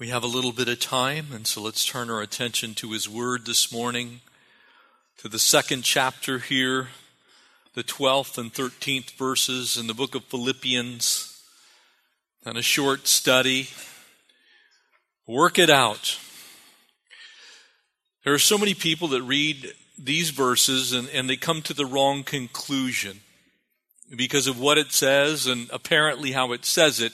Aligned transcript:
We 0.00 0.08
have 0.08 0.22
a 0.22 0.28
little 0.28 0.52
bit 0.52 0.70
of 0.70 0.80
time, 0.80 1.26
and 1.30 1.46
so 1.46 1.60
let's 1.60 1.84
turn 1.84 2.08
our 2.08 2.22
attention 2.22 2.72
to 2.76 2.92
His 2.92 3.06
Word 3.06 3.44
this 3.44 3.70
morning, 3.70 4.22
to 5.18 5.28
the 5.28 5.38
second 5.38 5.82
chapter 5.82 6.38
here, 6.38 6.88
the 7.74 7.84
12th 7.84 8.38
and 8.38 8.50
13th 8.50 9.10
verses 9.10 9.76
in 9.76 9.88
the 9.88 9.92
book 9.92 10.14
of 10.14 10.24
Philippians, 10.24 11.42
and 12.46 12.56
a 12.56 12.62
short 12.62 13.08
study. 13.08 13.68
Work 15.26 15.58
it 15.58 15.68
out. 15.68 16.18
There 18.24 18.32
are 18.32 18.38
so 18.38 18.56
many 18.56 18.72
people 18.72 19.08
that 19.08 19.22
read 19.22 19.74
these 19.98 20.30
verses 20.30 20.94
and, 20.94 21.10
and 21.10 21.28
they 21.28 21.36
come 21.36 21.60
to 21.60 21.74
the 21.74 21.84
wrong 21.84 22.22
conclusion 22.22 23.20
because 24.16 24.46
of 24.46 24.58
what 24.58 24.78
it 24.78 24.92
says 24.92 25.46
and 25.46 25.68
apparently 25.70 26.32
how 26.32 26.52
it 26.52 26.64
says 26.64 27.02
it. 27.02 27.12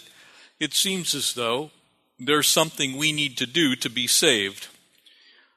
It 0.61 0.73
seems 0.73 1.16
as 1.16 1.34
though 1.34 1.73
there's 2.19 2.48
something 2.48 2.96
we 2.96 3.12
need 3.12 3.37
to 3.39 3.46
do 3.46 3.77
to 3.77 3.91
be 3.91 4.07
saved. 4.07 4.68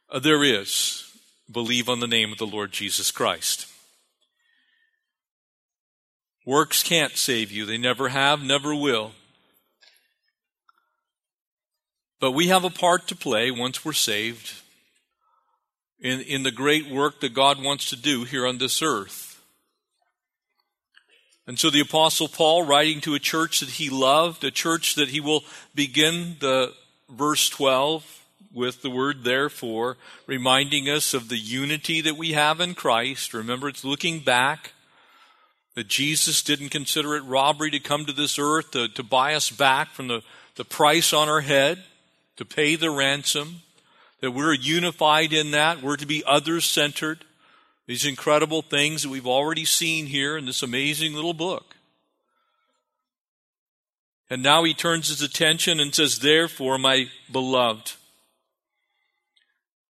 Uh, 0.09 0.19
there 0.19 0.43
is. 0.43 1.05
Believe 1.51 1.89
on 1.89 1.99
the 1.99 2.07
name 2.07 2.31
of 2.31 2.37
the 2.37 2.45
Lord 2.45 2.71
Jesus 2.71 3.11
Christ. 3.11 3.65
Works 6.45 6.83
can't 6.83 7.15
save 7.15 7.51
you. 7.51 7.65
They 7.65 7.77
never 7.77 8.09
have, 8.09 8.41
never 8.41 8.73
will. 8.75 9.11
But 12.19 12.31
we 12.31 12.47
have 12.47 12.63
a 12.63 12.69
part 12.69 13.07
to 13.07 13.15
play 13.15 13.49
once 13.51 13.85
we're 13.85 13.93
saved 13.93 14.53
in, 15.99 16.21
in 16.21 16.43
the 16.43 16.51
great 16.51 16.89
work 16.89 17.21
that 17.21 17.33
God 17.33 17.63
wants 17.63 17.89
to 17.89 17.95
do 17.95 18.25
here 18.25 18.45
on 18.45 18.57
this 18.57 18.81
earth. 18.81 19.28
And 21.49 21.57
so 21.57 21.71
the 21.71 21.79
apostle 21.79 22.27
Paul 22.27 22.61
writing 22.61 23.01
to 23.01 23.15
a 23.15 23.19
church 23.19 23.61
that 23.61 23.69
he 23.69 23.89
loved, 23.89 24.43
a 24.43 24.51
church 24.51 24.93
that 24.93 25.09
he 25.09 25.19
will 25.19 25.43
begin 25.73 26.35
the 26.39 26.75
verse 27.09 27.49
12 27.49 28.23
with 28.53 28.83
the 28.83 28.91
word 28.91 29.23
therefore, 29.23 29.97
reminding 30.27 30.87
us 30.87 31.15
of 31.15 31.27
the 31.27 31.39
unity 31.39 32.01
that 32.01 32.17
we 32.17 32.33
have 32.33 32.59
in 32.59 32.75
Christ. 32.75 33.33
Remember, 33.33 33.67
it's 33.67 33.83
looking 33.83 34.19
back 34.19 34.73
that 35.73 35.87
Jesus 35.87 36.43
didn't 36.43 36.69
consider 36.69 37.15
it 37.15 37.23
robbery 37.23 37.71
to 37.71 37.79
come 37.79 38.05
to 38.05 38.13
this 38.13 38.37
earth 38.37 38.69
to, 38.73 38.87
to 38.89 39.01
buy 39.01 39.33
us 39.33 39.49
back 39.49 39.89
from 39.89 40.07
the, 40.07 40.21
the 40.53 40.65
price 40.65 41.13
on 41.13 41.29
our 41.29 41.41
head, 41.41 41.83
to 42.37 42.45
pay 42.45 42.75
the 42.75 42.91
ransom, 42.91 43.61
that 44.21 44.35
we're 44.35 44.53
unified 44.53 45.33
in 45.33 45.49
that. 45.49 45.81
We're 45.81 45.97
to 45.97 46.05
be 46.05 46.23
others 46.27 46.65
centered. 46.65 47.25
These 47.89 48.05
incredible 48.05 48.61
things 48.61 49.01
that 49.01 49.09
we've 49.09 49.25
already 49.25 49.65
seen 49.65 50.05
here 50.05 50.37
in 50.37 50.45
this 50.45 50.61
amazing 50.61 51.15
little 51.15 51.33
book. 51.33 51.75
And 54.29 54.43
now 54.43 54.63
he 54.63 54.75
turns 54.75 55.07
his 55.07 55.23
attention 55.23 55.79
and 55.79 55.95
says, 55.95 56.19
Therefore, 56.19 56.77
my 56.77 57.07
beloved. 57.31 57.93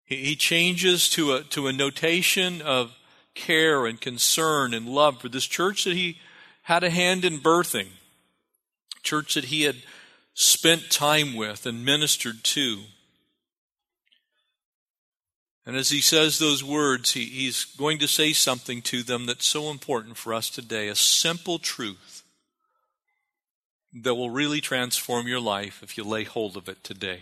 He 0.05 0.37
changes 0.37 1.09
to 1.09 1.33
a, 1.33 1.43
to 1.49 1.67
a 1.67 1.73
notation 1.73 2.61
of 2.61 2.95
care 3.35 3.85
and 3.85 3.99
concern 3.99 4.73
and 4.73 4.87
love 4.87 5.19
for 5.19 5.27
this 5.27 5.45
church 5.45 5.83
that 5.83 5.97
he 5.97 6.19
had 6.61 6.85
a 6.85 6.89
hand 6.89 7.25
in 7.25 7.39
birthing, 7.39 7.89
church 9.03 9.33
that 9.33 9.45
he 9.45 9.63
had 9.63 9.75
spent 10.33 10.89
time 10.89 11.35
with 11.35 11.65
and 11.65 11.83
ministered 11.83 12.45
to. 12.45 12.77
And 15.69 15.77
as 15.77 15.91
he 15.91 16.01
says 16.01 16.39
those 16.39 16.63
words, 16.63 17.13
he, 17.13 17.25
he's 17.25 17.63
going 17.63 17.99
to 17.99 18.07
say 18.07 18.33
something 18.33 18.81
to 18.81 19.03
them 19.03 19.27
that's 19.27 19.45
so 19.45 19.69
important 19.69 20.17
for 20.17 20.33
us 20.33 20.49
today 20.49 20.87
a 20.87 20.95
simple 20.95 21.59
truth 21.59 22.23
that 23.93 24.15
will 24.15 24.31
really 24.31 24.61
transform 24.61 25.27
your 25.27 25.39
life 25.39 25.83
if 25.83 25.95
you 25.95 26.03
lay 26.03 26.23
hold 26.23 26.57
of 26.57 26.67
it 26.69 26.83
today. 26.83 27.19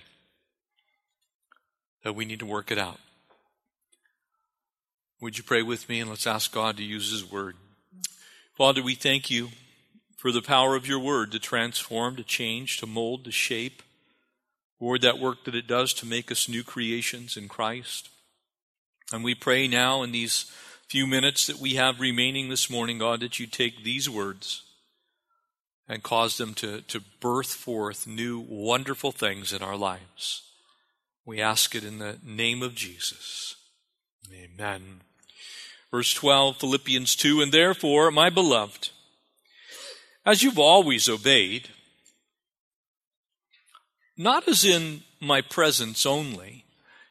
That 2.06 2.16
we 2.16 2.23
need 2.23 2.39
to 2.39 2.45
work 2.45 2.72
it 2.72 2.78
out. 2.78 3.02
Would 5.20 5.38
you 5.38 5.44
pray 5.44 5.61
with 5.61 5.89
me 5.89 6.00
and 6.00 6.09
let's 6.09 6.26
ask 6.26 6.50
God 6.54 6.78
to 6.78 6.84
use 6.84 7.11
His 7.11 7.30
Word? 7.30 7.58
Father, 8.54 8.82
we 8.82 8.95
thank 8.95 9.30
you 9.30 9.49
for 10.16 10.32
the 10.32 10.42
power 10.42 10.73
of 10.73 10.88
your 10.88 10.99
Word 10.99 11.33
to 11.33 11.39
transform, 11.39 12.16
to 12.16 12.23
change, 12.23 12.77
to 12.77 12.88
mold, 12.88 13.26
to 13.26 13.32
shape. 13.33 13.83
Lord, 14.80 15.02
that 15.02 15.20
work 15.20 15.43
that 15.43 15.55
it 15.55 15.67
does 15.67 15.93
to 15.95 16.05
make 16.05 16.32
us 16.32 16.48
new 16.48 16.64
creations 16.64 17.36
in 17.36 17.49
Christ. 17.49 18.08
And 19.12 19.23
we 19.23 19.36
pray 19.36 19.68
now 19.68 20.04
in 20.04 20.12
these 20.12 20.52
few 20.88 21.08
minutes 21.08 21.48
that 21.48 21.60
we 21.60 21.76
have 21.76 22.00
remaining 22.00 22.50
this 22.50 22.70
morning, 22.70 22.98
God, 22.98 23.22
that 23.22 23.40
you 23.40 23.48
take 23.48 23.84
these 23.84 24.10
words 24.10 24.64
and 25.88 26.04
cause 26.04 26.38
them 26.38 26.54
to, 26.56 26.82
to 26.82 27.02
birth 27.22 27.54
forth 27.54 28.06
new, 28.06 28.40
wonderful 28.40 29.12
things 29.12 29.54
in 29.54 29.62
our 29.62 29.78
lives. 29.78 30.44
We 31.26 31.42
ask 31.42 31.76
it 31.76 31.84
in 31.84 32.00
the 32.00 32.17
name 32.23 32.62
of 32.62 32.76
Jesus. 32.76 33.56
Amen. 34.34 35.02
Verse 35.92 36.14
12, 36.14 36.58
Philippians 36.58 37.16
2 37.16 37.42
And 37.42 37.52
therefore, 37.52 38.12
my 38.12 38.30
beloved, 38.30 38.90
as 40.26 40.44
you've 40.44 40.60
always 40.60 41.08
obeyed, 41.08 41.70
not 44.17 44.48
as 44.48 44.66
in 44.66 45.04
my 45.22 45.42
presence 45.42 46.06
only, 46.06 46.66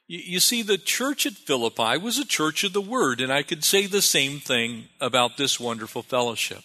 you 0.08 0.38
see, 0.38 0.62
the 0.62 0.78
church 0.78 1.26
at 1.26 1.32
Philippi 1.32 1.98
was 1.98 2.18
a 2.18 2.24
church 2.24 2.62
of 2.62 2.72
the 2.72 2.80
Word, 2.80 3.20
and 3.20 3.32
I 3.32 3.42
could 3.42 3.64
say 3.64 3.86
the 3.86 4.02
same 4.02 4.38
thing 4.38 4.84
about 5.00 5.36
this 5.36 5.58
wonderful 5.58 6.02
fellowship. 6.02 6.62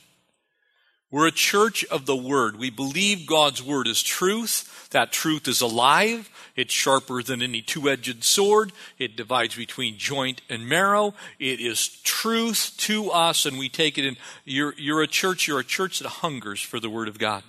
We're 1.09 1.27
a 1.27 1.31
church 1.31 1.83
of 1.85 2.05
the 2.05 2.15
Word. 2.15 2.57
We 2.57 2.69
believe 2.69 3.25
God's 3.25 3.61
Word 3.61 3.87
is 3.87 4.01
truth. 4.01 4.89
That 4.91 5.11
truth 5.11 5.47
is 5.47 5.59
alive. 5.59 6.29
It's 6.55 6.73
sharper 6.73 7.23
than 7.23 7.41
any 7.41 7.61
two 7.61 7.89
edged 7.89 8.23
sword. 8.23 8.71
It 8.99 9.17
divides 9.17 9.55
between 9.55 9.97
joint 9.97 10.41
and 10.47 10.69
marrow. 10.69 11.13
It 11.39 11.59
is 11.59 11.87
truth 12.03 12.73
to 12.79 13.09
us, 13.09 13.45
and 13.45 13.57
we 13.57 13.67
take 13.67 13.97
it 13.97 14.05
in. 14.05 14.17
You're, 14.45 14.73
you're 14.77 15.01
a 15.01 15.07
church, 15.07 15.47
you're 15.47 15.59
a 15.59 15.65
church 15.65 15.99
that 15.99 16.07
hungers 16.07 16.61
for 16.61 16.79
the 16.79 16.89
Word 16.89 17.07
of 17.07 17.19
God. 17.19 17.43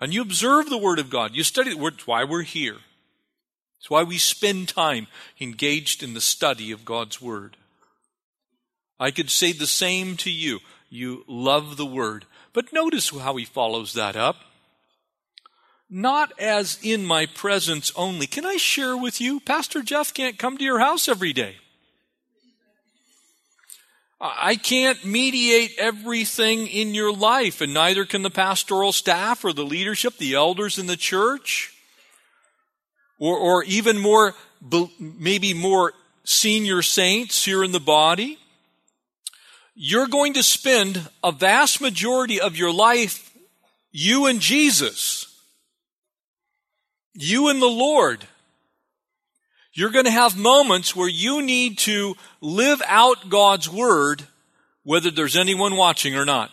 And 0.00 0.14
you 0.14 0.22
observe 0.22 0.70
the 0.70 0.78
Word 0.78 0.98
of 0.98 1.10
God. 1.10 1.34
You 1.34 1.42
study 1.42 1.70
the 1.70 1.78
Word. 1.78 2.00
Why 2.06 2.24
we're 2.24 2.42
here. 2.42 2.76
It's 3.78 3.90
why 3.90 4.02
we 4.02 4.18
spend 4.18 4.68
time 4.68 5.06
engaged 5.40 6.02
in 6.02 6.14
the 6.14 6.20
study 6.20 6.72
of 6.72 6.84
God's 6.84 7.20
Word. 7.20 7.56
I 8.98 9.10
could 9.10 9.30
say 9.30 9.52
the 9.52 9.66
same 9.66 10.16
to 10.18 10.30
you. 10.30 10.60
You 10.88 11.24
love 11.28 11.76
the 11.76 11.86
Word. 11.86 12.24
But 12.52 12.72
notice 12.72 13.10
how 13.10 13.36
he 13.36 13.44
follows 13.44 13.92
that 13.92 14.16
up. 14.16 14.36
Not 15.88 16.32
as 16.40 16.78
in 16.82 17.04
my 17.04 17.26
presence 17.26 17.92
only. 17.94 18.26
Can 18.26 18.44
I 18.44 18.56
share 18.56 18.96
with 18.96 19.20
you? 19.20 19.38
Pastor 19.38 19.82
Jeff 19.82 20.12
can't 20.12 20.38
come 20.38 20.58
to 20.58 20.64
your 20.64 20.80
house 20.80 21.06
every 21.06 21.32
day. 21.32 21.56
I 24.18 24.56
can't 24.56 25.04
mediate 25.04 25.74
everything 25.78 26.66
in 26.66 26.94
your 26.94 27.12
life, 27.12 27.60
and 27.60 27.74
neither 27.74 28.06
can 28.06 28.22
the 28.22 28.30
pastoral 28.30 28.92
staff 28.92 29.44
or 29.44 29.52
the 29.52 29.64
leadership, 29.64 30.16
the 30.16 30.34
elders 30.34 30.78
in 30.78 30.86
the 30.86 30.96
church 30.96 31.75
or, 33.18 33.36
or 33.36 33.64
even 33.64 33.98
more, 33.98 34.34
maybe 34.98 35.54
more 35.54 35.92
senior 36.24 36.82
saints 36.82 37.44
here 37.44 37.62
in 37.64 37.72
the 37.72 37.80
body, 37.80 38.38
you're 39.74 40.08
going 40.08 40.34
to 40.34 40.42
spend 40.42 41.08
a 41.22 41.30
vast 41.30 41.80
majority 41.80 42.40
of 42.40 42.56
your 42.56 42.72
life, 42.72 43.30
you 43.92 44.26
and 44.26 44.40
Jesus, 44.40 45.26
you 47.14 47.48
and 47.48 47.60
the 47.60 47.66
Lord. 47.66 48.26
You're 49.72 49.90
going 49.90 50.06
to 50.06 50.10
have 50.10 50.38
moments 50.38 50.96
where 50.96 51.08
you 51.08 51.42
need 51.42 51.76
to 51.80 52.16
live 52.40 52.80
out 52.86 53.28
God's 53.28 53.68
Word, 53.68 54.22
whether 54.84 55.10
there's 55.10 55.36
anyone 55.36 55.76
watching 55.76 56.16
or 56.16 56.24
not. 56.24 56.50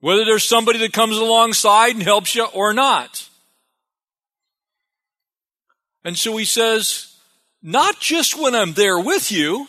Whether 0.00 0.24
there's 0.24 0.44
somebody 0.44 0.78
that 0.78 0.94
comes 0.94 1.18
alongside 1.18 1.94
and 1.94 2.02
helps 2.02 2.34
you 2.34 2.44
or 2.44 2.72
not. 2.72 3.28
And 6.04 6.18
so 6.18 6.36
he 6.36 6.44
says, 6.44 7.16
not 7.62 7.98
just 7.98 8.38
when 8.38 8.54
I'm 8.54 8.74
there 8.74 8.98
with 8.98 9.32
you, 9.32 9.68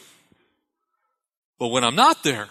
but 1.57 1.69
when 1.69 1.83
I'm 1.83 1.95
not 1.95 2.23
there. 2.23 2.49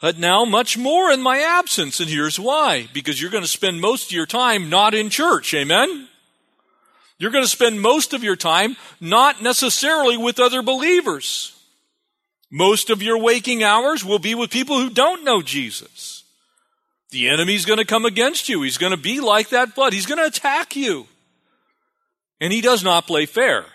But 0.00 0.18
now 0.18 0.44
much 0.44 0.76
more 0.76 1.10
in 1.10 1.22
my 1.22 1.38
absence, 1.38 1.98
and 1.98 2.10
here's 2.10 2.38
why. 2.38 2.88
Because 2.92 3.22
you're 3.22 3.30
going 3.30 3.44
to 3.44 3.48
spend 3.48 3.80
most 3.80 4.06
of 4.06 4.12
your 4.12 4.26
time 4.26 4.68
not 4.68 4.92
in 4.92 5.08
church, 5.08 5.54
amen? 5.54 6.08
You're 7.18 7.30
going 7.30 7.44
to 7.44 7.48
spend 7.48 7.80
most 7.80 8.12
of 8.12 8.22
your 8.22 8.36
time 8.36 8.76
not 9.00 9.40
necessarily 9.40 10.18
with 10.18 10.40
other 10.40 10.60
believers. 10.60 11.58
Most 12.50 12.90
of 12.90 13.02
your 13.02 13.18
waking 13.18 13.62
hours 13.62 14.04
will 14.04 14.18
be 14.18 14.34
with 14.34 14.50
people 14.50 14.78
who 14.78 14.90
don't 14.90 15.24
know 15.24 15.40
Jesus. 15.40 16.13
The 17.14 17.28
enemy's 17.28 17.64
going 17.64 17.78
to 17.78 17.84
come 17.84 18.04
against 18.04 18.48
you. 18.48 18.62
He's 18.62 18.76
going 18.76 18.90
to 18.90 18.96
be 18.96 19.20
like 19.20 19.50
that 19.50 19.72
flood. 19.72 19.92
He's 19.92 20.04
going 20.04 20.18
to 20.18 20.26
attack 20.26 20.74
you. 20.74 21.06
And 22.40 22.52
he 22.52 22.60
does 22.60 22.82
not 22.82 23.06
play 23.06 23.24
fair. 23.24 23.66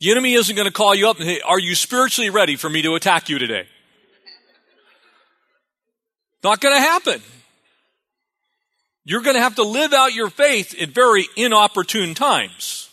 The 0.00 0.10
enemy 0.10 0.34
isn't 0.34 0.56
going 0.56 0.66
to 0.66 0.72
call 0.72 0.96
you 0.96 1.08
up 1.08 1.18
and 1.18 1.26
say, 1.26 1.40
Are 1.42 1.60
you 1.60 1.76
spiritually 1.76 2.28
ready 2.28 2.56
for 2.56 2.68
me 2.68 2.82
to 2.82 2.96
attack 2.96 3.28
you 3.28 3.38
today? 3.38 3.68
Not 6.42 6.60
going 6.60 6.74
to 6.74 6.80
happen. 6.80 7.22
You're 9.04 9.22
going 9.22 9.36
to 9.36 9.42
have 9.42 9.54
to 9.54 9.62
live 9.62 9.92
out 9.92 10.12
your 10.12 10.28
faith 10.28 10.74
at 10.82 10.88
very 10.88 11.26
inopportune 11.36 12.14
times. 12.14 12.90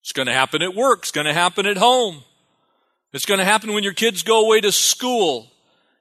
It's 0.00 0.12
going 0.12 0.24
to 0.24 0.32
happen 0.32 0.62
at 0.62 0.74
work. 0.74 1.00
It's 1.00 1.12
going 1.12 1.26
to 1.26 1.34
happen 1.34 1.66
at 1.66 1.76
home. 1.76 2.22
It's 3.12 3.26
going 3.26 3.40
to 3.40 3.44
happen 3.44 3.74
when 3.74 3.84
your 3.84 3.92
kids 3.92 4.22
go 4.22 4.46
away 4.46 4.62
to 4.62 4.72
school. 4.72 5.49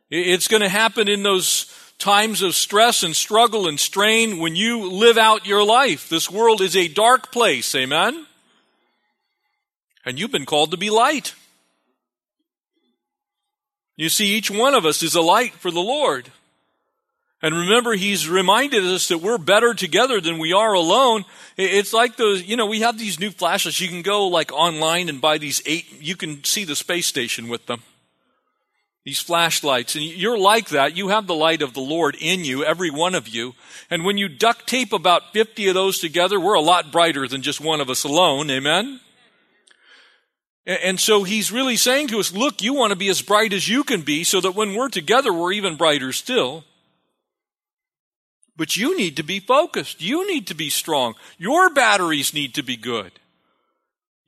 It's 0.10 0.48
going 0.48 0.62
to 0.62 0.70
happen 0.70 1.08
in 1.08 1.24
those 1.24 1.72
times 2.00 2.42
of 2.42 2.56
stress 2.56 3.04
and 3.04 3.16
struggle 3.16 3.68
and 3.68 3.80
strain 3.80 4.40
when 4.40 4.56
you 4.56 4.92
live 4.92 5.18
out 5.18 5.46
your 5.46 5.64
life. 5.64 6.10
This 6.10 6.30
world 6.32 6.62
is 6.62 6.76
a 6.76 6.88
dark 6.88 7.32
place. 7.32 7.76
Amen? 7.76 8.26
And 10.06 10.18
you've 10.18 10.32
been 10.32 10.46
called 10.46 10.72
to 10.72 10.78
be 10.78 10.90
light. 10.90 11.36
You 13.98 14.10
see, 14.10 14.34
each 14.34 14.50
one 14.50 14.74
of 14.74 14.86
us 14.86 15.04
is 15.04 15.14
a 15.14 15.22
light 15.22 15.54
for 15.54 15.72
the 15.72 15.82
Lord. 15.82 16.32
And 17.42 17.56
remember, 17.56 17.94
he's 17.94 18.28
reminded 18.28 18.84
us 18.84 19.10
that 19.10 19.20
we're 19.20 19.38
better 19.38 19.74
together 19.74 20.20
than 20.20 20.40
we 20.40 20.54
are 20.54 20.74
alone. 20.74 21.26
It's 21.58 21.94
like 21.94 22.18
those, 22.18 22.44
you 22.44 22.56
know, 22.56 22.66
we 22.66 22.82
have 22.82 22.98
these 22.98 23.20
new 23.20 23.30
flashlights. 23.30 23.80
You 23.80 23.88
can 23.88 24.02
go 24.02 24.28
like 24.28 24.52
online 24.52 25.10
and 25.10 25.22
buy 25.22 25.38
these 25.38 25.62
eight, 25.66 25.86
you 26.02 26.16
can 26.16 26.44
see 26.44 26.64
the 26.64 26.76
space 26.76 27.08
station 27.08 27.48
with 27.48 27.66
them. 27.66 27.84
These 29.10 29.22
flashlights. 29.22 29.96
And 29.96 30.04
you're 30.04 30.38
like 30.38 30.70
that. 30.70 30.96
You 30.96 31.08
have 31.08 31.26
the 31.26 31.34
light 31.34 31.64
of 31.64 31.74
the 31.74 31.80
Lord 31.80 32.16
in 32.22 32.46
you, 32.46 32.64
every 32.64 32.92
one 32.92 33.16
of 33.16 33.28
you. 33.28 33.56
And 33.90 34.06
when 34.06 34.20
you 34.20 34.30
duct 34.30 34.68
tape 34.68 34.94
about 34.94 35.34
50 35.34 35.68
of 35.70 35.74
those 35.74 35.98
together, 35.98 36.40
we're 36.40 36.54
a 36.54 36.62
lot 36.62 36.92
brighter 36.92 37.28
than 37.28 37.42
just 37.42 37.60
one 37.60 37.82
of 37.82 37.90
us 37.90 38.04
alone. 38.04 38.52
Amen? 38.52 39.00
And 40.68 41.00
so 41.00 41.24
he's 41.24 41.52
really 41.52 41.76
saying 41.76 42.10
to 42.10 42.20
us, 42.20 42.32
look, 42.32 42.62
you 42.62 42.76
want 42.76 42.92
to 42.92 42.96
be 42.96 43.10
as 43.10 43.24
bright 43.24 43.52
as 43.52 43.68
you 43.68 43.84
can 43.84 44.02
be 44.02 44.24
so 44.24 44.40
that 44.42 44.54
when 44.54 44.76
we're 44.76 44.90
together, 44.90 45.34
we're 45.34 45.54
even 45.54 45.76
brighter 45.76 46.12
still. 46.12 46.66
But 48.56 48.78
you 48.78 48.96
need 48.96 49.18
to 49.18 49.24
be 49.24 49.40
focused. 49.40 50.04
You 50.04 50.28
need 50.28 50.46
to 50.46 50.54
be 50.54 50.70
strong. 50.70 51.16
Your 51.40 51.74
batteries 51.74 52.32
need 52.32 52.54
to 52.54 52.62
be 52.62 52.78
good. 52.78 53.14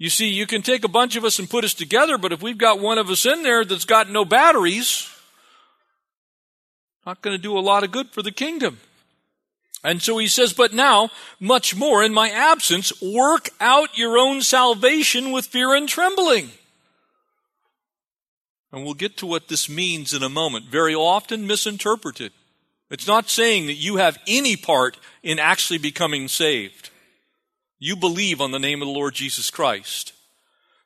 You 0.02 0.10
see, 0.10 0.30
you 0.30 0.48
can 0.48 0.64
take 0.64 0.84
a 0.84 0.88
bunch 0.88 1.16
of 1.16 1.24
us 1.24 1.38
and 1.38 1.48
put 1.48 1.64
us 1.64 1.76
together, 1.76 2.18
but 2.18 2.34
if 2.34 2.42
we've 2.42 2.58
got 2.58 2.80
one 2.80 2.98
of 2.98 3.12
us 3.12 3.24
in 3.24 3.44
there 3.44 3.64
that's 3.64 3.86
got 3.86 4.10
no 4.10 4.26
batteries, 4.26 5.08
not 7.06 7.22
going 7.22 7.38
to 7.38 7.42
do 7.42 7.56
a 7.56 7.62
lot 7.62 7.84
of 7.84 7.92
good 7.92 8.10
for 8.10 8.24
the 8.24 8.32
kingdom. 8.32 8.80
And 9.84 10.02
so 10.02 10.18
he 10.18 10.26
says, 10.26 10.54
but 10.54 10.74
now, 10.74 11.12
much 11.40 11.76
more 11.76 12.04
in 12.04 12.16
my 12.16 12.32
absence, 12.32 13.00
work 13.00 13.50
out 13.60 13.96
your 13.96 14.18
own 14.18 14.42
salvation 14.42 15.32
with 15.32 15.46
fear 15.46 15.76
and 15.76 15.88
trembling. 15.88 16.50
And 18.72 18.84
we'll 18.84 18.96
get 18.96 19.18
to 19.18 19.28
what 19.28 19.50
this 19.50 19.70
means 19.70 20.16
in 20.16 20.24
a 20.24 20.30
moment. 20.30 20.66
Very 20.66 20.96
often 20.96 21.46
misinterpreted. 21.46 22.32
It's 22.90 23.06
not 23.06 23.30
saying 23.30 23.68
that 23.68 23.76
you 23.76 23.98
have 23.98 24.18
any 24.26 24.56
part 24.56 24.98
in 25.22 25.38
actually 25.38 25.78
becoming 25.78 26.28
saved. 26.28 26.91
You 27.84 27.96
believe 27.96 28.40
on 28.40 28.52
the 28.52 28.60
name 28.60 28.84
of 28.84 28.88
the 28.88 28.94
Lord 28.94 29.16
Jesus 29.16 29.50
Christ. 29.50 30.14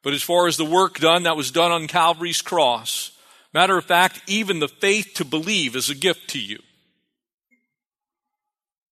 But 0.01 0.13
as 0.13 0.23
far 0.23 0.47
as 0.47 0.55
the 0.55 0.63
work 0.63 0.99
done, 0.99 1.23
that 1.23 1.35
was 1.35 1.51
done 1.51 1.73
on 1.73 1.87
Calvary's 1.87 2.41
cross. 2.41 3.11
Matter 3.53 3.77
of 3.77 3.83
fact, 3.83 4.21
even 4.27 4.59
the 4.59 4.69
faith 4.69 5.11
to 5.15 5.25
believe 5.25 5.75
is 5.75 5.89
a 5.89 5.95
gift 5.95 6.29
to 6.29 6.39
you. 6.39 6.57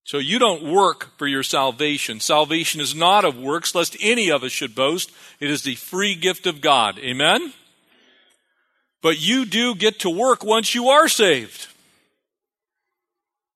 So 0.03 0.17
you 0.17 0.37
don't 0.37 0.69
work 0.69 1.17
for 1.17 1.27
your 1.27 1.43
salvation. 1.43 2.19
Salvation 2.19 2.81
is 2.81 2.93
not 2.93 3.23
of 3.23 3.39
works, 3.39 3.73
lest 3.73 3.95
any 4.01 4.29
of 4.29 4.43
us 4.43 4.51
should 4.51 4.75
boast. 4.75 5.09
It 5.39 5.49
is 5.49 5.63
the 5.63 5.75
free 5.75 6.13
gift 6.13 6.45
of 6.45 6.59
God. 6.59 6.99
Amen? 6.99 7.53
But 9.01 9.21
you 9.21 9.45
do 9.45 9.75
get 9.75 9.99
to 9.99 10.09
work 10.09 10.43
once 10.43 10.75
you 10.75 10.89
are 10.89 11.07
saved. 11.07 11.67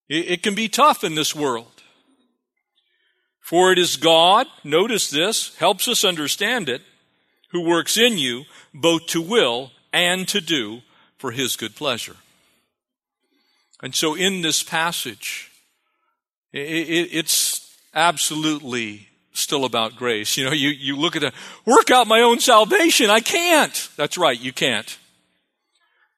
It, 0.07 0.41
can 0.41 0.55
be 0.55 0.69
tough 0.69 1.03
in 1.03 1.15
this 1.15 1.35
world. 1.35 1.76
For 3.47 3.71
it 3.71 3.79
is 3.79 3.95
God, 3.95 4.45
notice 4.65 5.09
this, 5.09 5.55
helps 5.55 5.88
us 5.88 6.03
understand 6.03 6.67
it, 6.67 6.81
who 7.51 7.65
works 7.65 7.95
in 7.95 8.17
you 8.17 8.44
both 8.73 9.05
to 9.07 9.21
will 9.21 9.71
and 9.94 10.27
to 10.27 10.41
do 10.41 10.81
for 11.17 11.31
his 11.31 11.55
good 11.55 11.73
pleasure. 11.73 12.17
And 13.81 13.95
so 13.95 14.15
in 14.15 14.41
this 14.41 14.63
passage, 14.63 15.49
it, 16.51 16.59
it, 16.59 17.09
it's 17.13 17.73
absolutely 17.95 19.07
still 19.31 19.63
about 19.63 19.95
grace. 19.95 20.35
You 20.35 20.44
know, 20.44 20.51
you, 20.51 20.67
you 20.67 20.97
look 20.97 21.15
at 21.15 21.23
it, 21.23 21.33
work 21.65 21.89
out 21.89 22.05
my 22.05 22.19
own 22.19 22.41
salvation. 22.41 23.09
I 23.09 23.21
can't. 23.21 23.89
That's 23.95 24.17
right, 24.17 24.38
you 24.38 24.51
can't. 24.51 24.97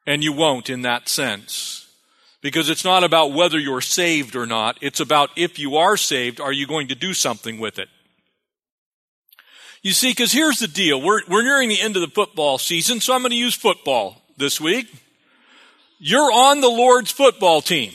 And 0.07 0.23
you 0.23 0.33
won't 0.33 0.67
in 0.67 0.81
that 0.81 1.07
sense. 1.07 1.88
Because 2.41 2.69
it's 2.69 2.85
not 2.85 3.03
about 3.03 3.33
whether 3.33 3.59
you're 3.59 3.81
saved 3.81 4.35
or 4.35 4.45
not. 4.45 4.77
It's 4.81 4.99
about 4.99 5.29
if 5.35 5.59
you 5.59 5.75
are 5.75 5.97
saved, 5.97 6.39
are 6.39 6.53
you 6.53 6.67
going 6.67 6.87
to 6.87 6.95
do 6.95 7.13
something 7.13 7.59
with 7.59 7.79
it? 7.79 7.89
You 9.81 9.91
see, 9.91 10.11
because 10.11 10.31
here's 10.31 10.59
the 10.59 10.67
deal. 10.67 11.01
We're, 11.01 11.21
we're 11.27 11.43
nearing 11.43 11.69
the 11.69 11.81
end 11.81 11.95
of 11.95 12.01
the 12.01 12.07
football 12.07 12.57
season, 12.57 12.99
so 12.99 13.13
I'm 13.13 13.21
going 13.21 13.31
to 13.31 13.37
use 13.37 13.55
football 13.55 14.21
this 14.37 14.59
week. 14.59 14.87
You're 15.99 16.31
on 16.31 16.61
the 16.61 16.69
Lord's 16.69 17.11
football 17.11 17.61
team. 17.61 17.93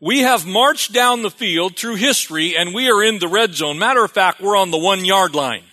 We 0.00 0.20
have 0.20 0.46
marched 0.46 0.92
down 0.92 1.22
the 1.22 1.30
field 1.30 1.76
through 1.76 1.96
history 1.96 2.56
and 2.56 2.74
we 2.74 2.90
are 2.90 3.02
in 3.02 3.18
the 3.18 3.28
red 3.28 3.54
zone. 3.54 3.78
Matter 3.78 4.04
of 4.04 4.12
fact, 4.12 4.40
we're 4.40 4.56
on 4.56 4.70
the 4.70 4.78
one 4.78 5.04
yard 5.04 5.34
line. 5.34 5.64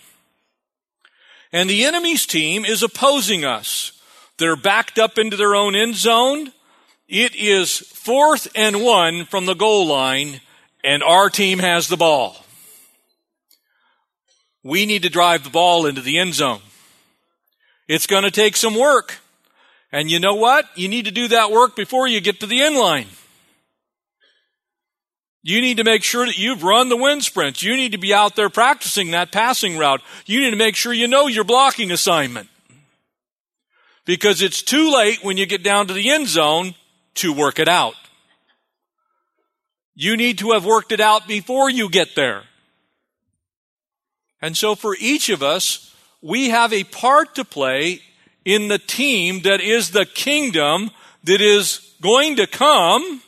And 1.52 1.68
the 1.68 1.84
enemy's 1.84 2.24
team 2.24 2.64
is 2.64 2.82
opposing 2.82 3.44
us. 3.44 3.92
They're 4.38 4.56
backed 4.56 4.98
up 4.98 5.18
into 5.18 5.36
their 5.36 5.54
own 5.54 5.76
end 5.76 5.96
zone. 5.96 6.50
It 7.12 7.36
is 7.36 7.76
fourth 7.76 8.48
and 8.54 8.82
one 8.82 9.26
from 9.26 9.44
the 9.44 9.52
goal 9.52 9.86
line, 9.86 10.40
and 10.82 11.02
our 11.02 11.28
team 11.28 11.58
has 11.58 11.86
the 11.86 11.98
ball. 11.98 12.42
We 14.64 14.86
need 14.86 15.02
to 15.02 15.10
drive 15.10 15.44
the 15.44 15.50
ball 15.50 15.84
into 15.84 16.00
the 16.00 16.18
end 16.18 16.32
zone. 16.32 16.62
It's 17.86 18.06
going 18.06 18.22
to 18.22 18.30
take 18.30 18.56
some 18.56 18.78
work. 18.78 19.18
And 19.92 20.10
you 20.10 20.20
know 20.20 20.36
what? 20.36 20.64
You 20.74 20.88
need 20.88 21.04
to 21.04 21.10
do 21.10 21.28
that 21.28 21.50
work 21.50 21.76
before 21.76 22.08
you 22.08 22.22
get 22.22 22.40
to 22.40 22.46
the 22.46 22.62
end 22.62 22.76
line. 22.76 23.08
You 25.42 25.60
need 25.60 25.76
to 25.76 25.84
make 25.84 26.04
sure 26.04 26.24
that 26.24 26.38
you've 26.38 26.62
run 26.62 26.88
the 26.88 26.96
wind 26.96 27.24
sprints. 27.24 27.62
You 27.62 27.76
need 27.76 27.92
to 27.92 27.98
be 27.98 28.14
out 28.14 28.36
there 28.36 28.48
practicing 28.48 29.10
that 29.10 29.32
passing 29.32 29.76
route. 29.76 30.00
You 30.24 30.40
need 30.40 30.52
to 30.52 30.56
make 30.56 30.76
sure 30.76 30.94
you 30.94 31.08
know 31.08 31.26
your 31.26 31.44
blocking 31.44 31.90
assignment. 31.90 32.48
Because 34.06 34.40
it's 34.40 34.62
too 34.62 34.90
late 34.90 35.22
when 35.22 35.36
you 35.36 35.44
get 35.44 35.62
down 35.62 35.88
to 35.88 35.92
the 35.92 36.08
end 36.08 36.28
zone 36.28 36.74
to 37.14 37.32
work 37.32 37.58
it 37.58 37.68
out. 37.68 37.94
You 39.94 40.16
need 40.16 40.38
to 40.38 40.52
have 40.52 40.64
worked 40.64 40.92
it 40.92 41.00
out 41.00 41.28
before 41.28 41.68
you 41.68 41.88
get 41.88 42.14
there. 42.14 42.44
And 44.40 44.56
so 44.56 44.74
for 44.74 44.96
each 44.98 45.28
of 45.28 45.42
us, 45.42 45.94
we 46.20 46.48
have 46.48 46.72
a 46.72 46.84
part 46.84 47.34
to 47.36 47.44
play 47.44 48.00
in 48.44 48.68
the 48.68 48.78
team 48.78 49.42
that 49.42 49.60
is 49.60 49.90
the 49.90 50.06
kingdom 50.06 50.90
that 51.24 51.40
is 51.40 51.94
going 52.00 52.36
to 52.36 52.46
come 52.46 53.22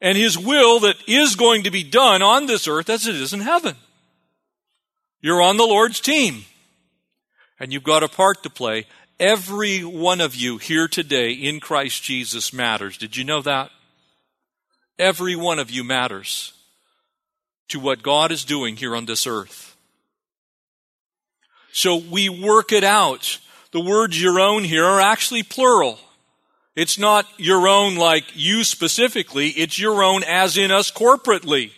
and 0.00 0.16
his 0.16 0.38
will 0.38 0.80
that 0.80 0.96
is 1.06 1.36
going 1.36 1.64
to 1.64 1.70
be 1.70 1.82
done 1.82 2.22
on 2.22 2.46
this 2.46 2.68
earth 2.68 2.88
as 2.88 3.06
it 3.06 3.14
is 3.14 3.32
in 3.32 3.40
heaven. 3.40 3.76
You're 5.20 5.42
on 5.42 5.56
the 5.56 5.66
Lord's 5.66 6.00
team 6.00 6.44
and 7.58 7.72
you've 7.72 7.82
got 7.82 8.02
a 8.02 8.08
part 8.08 8.42
to 8.44 8.50
play 8.50 8.86
Every 9.20 9.80
one 9.84 10.20
of 10.20 10.36
you 10.36 10.58
here 10.58 10.86
today 10.86 11.32
in 11.32 11.58
Christ 11.58 12.04
Jesus 12.04 12.52
matters. 12.52 12.96
Did 12.96 13.16
you 13.16 13.24
know 13.24 13.42
that? 13.42 13.70
Every 14.96 15.34
one 15.34 15.58
of 15.58 15.70
you 15.72 15.82
matters 15.82 16.52
to 17.68 17.80
what 17.80 18.02
God 18.02 18.30
is 18.30 18.44
doing 18.44 18.76
here 18.76 18.94
on 18.94 19.06
this 19.06 19.26
earth. 19.26 19.76
So 21.72 21.96
we 21.96 22.28
work 22.28 22.72
it 22.72 22.84
out. 22.84 23.40
The 23.72 23.80
words 23.80 24.20
your 24.20 24.38
own 24.38 24.62
here 24.62 24.84
are 24.84 25.00
actually 25.00 25.42
plural. 25.42 25.98
It's 26.76 26.98
not 26.98 27.26
your 27.38 27.66
own 27.66 27.96
like 27.96 28.24
you 28.34 28.62
specifically, 28.62 29.48
it's 29.48 29.80
your 29.80 30.02
own 30.04 30.22
as 30.22 30.56
in 30.56 30.70
us 30.70 30.92
corporately. 30.92 31.72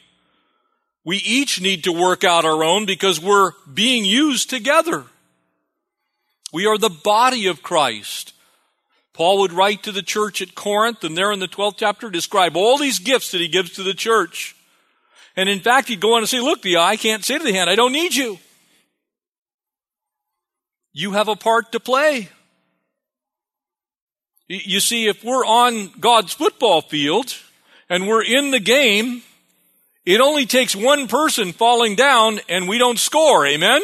We 1.07 1.17
each 1.17 1.63
need 1.63 1.85
to 1.85 1.93
work 1.93 2.23
out 2.23 2.45
our 2.45 2.63
own 2.63 2.85
because 2.85 3.19
we're 3.19 3.53
being 3.73 4.05
used 4.05 4.51
together. 4.51 5.07
We 6.53 6.67
are 6.67 6.79
the 6.79 6.91
body 6.91 7.47
of 7.47 7.63
Christ. 7.63 8.33
Paul 9.13 9.41
would 9.41 9.53
write 9.53 9.83
to 9.83 9.93
the 9.93 10.03
church 10.03 10.41
at 10.41 10.55
Corinth, 10.55 11.05
and 11.05 11.17
there 11.17 11.33
in 11.33 11.41
the 11.41 11.49
12th 11.49 11.77
chapter 11.77 12.11
describe 12.11 12.57
all 12.57 12.79
these 12.79 12.99
gifts 12.99 13.33
that 13.33 13.41
he 13.41 13.49
gives 13.49 13.73
to 13.73 13.83
the 13.83 13.95
church. 13.95 14.57
And 15.37 15.49
in 15.49 15.61
fact, 15.61 15.89
he'd 15.89 16.01
go 16.01 16.15
on 16.15 16.21
and 16.21 16.29
say, 16.29 16.41
look, 16.41 16.63
the 16.63 16.79
eye 16.79 16.97
can't 16.97 17.25
say 17.25 17.39
to 17.39 17.45
the 17.45 17.53
hand, 17.53 17.71
I 17.71 17.77
don't 17.77 17.93
need 17.93 18.15
you. 18.15 18.39
You 20.93 21.13
have 21.13 21.29
a 21.29 21.37
part 21.37 21.73
to 21.73 21.81
play. 21.81 22.29
You 24.49 24.81
see, 24.81 25.07
if 25.07 25.23
we're 25.23 25.47
on 25.47 25.93
God's 26.01 26.33
football 26.33 26.83
field 26.83 27.37
and 27.89 28.09
we're 28.09 28.25
in 28.25 28.51
the 28.51 28.59
game, 28.59 29.23
it 30.05 30.21
only 30.21 30.47
takes 30.47 30.75
one 30.75 31.07
person 31.07 31.53
falling 31.53 31.95
down 31.95 32.41
and 32.49 32.69
we 32.69 32.79
don't 32.79 32.99
score. 32.99 33.47
Amen? 33.47 33.81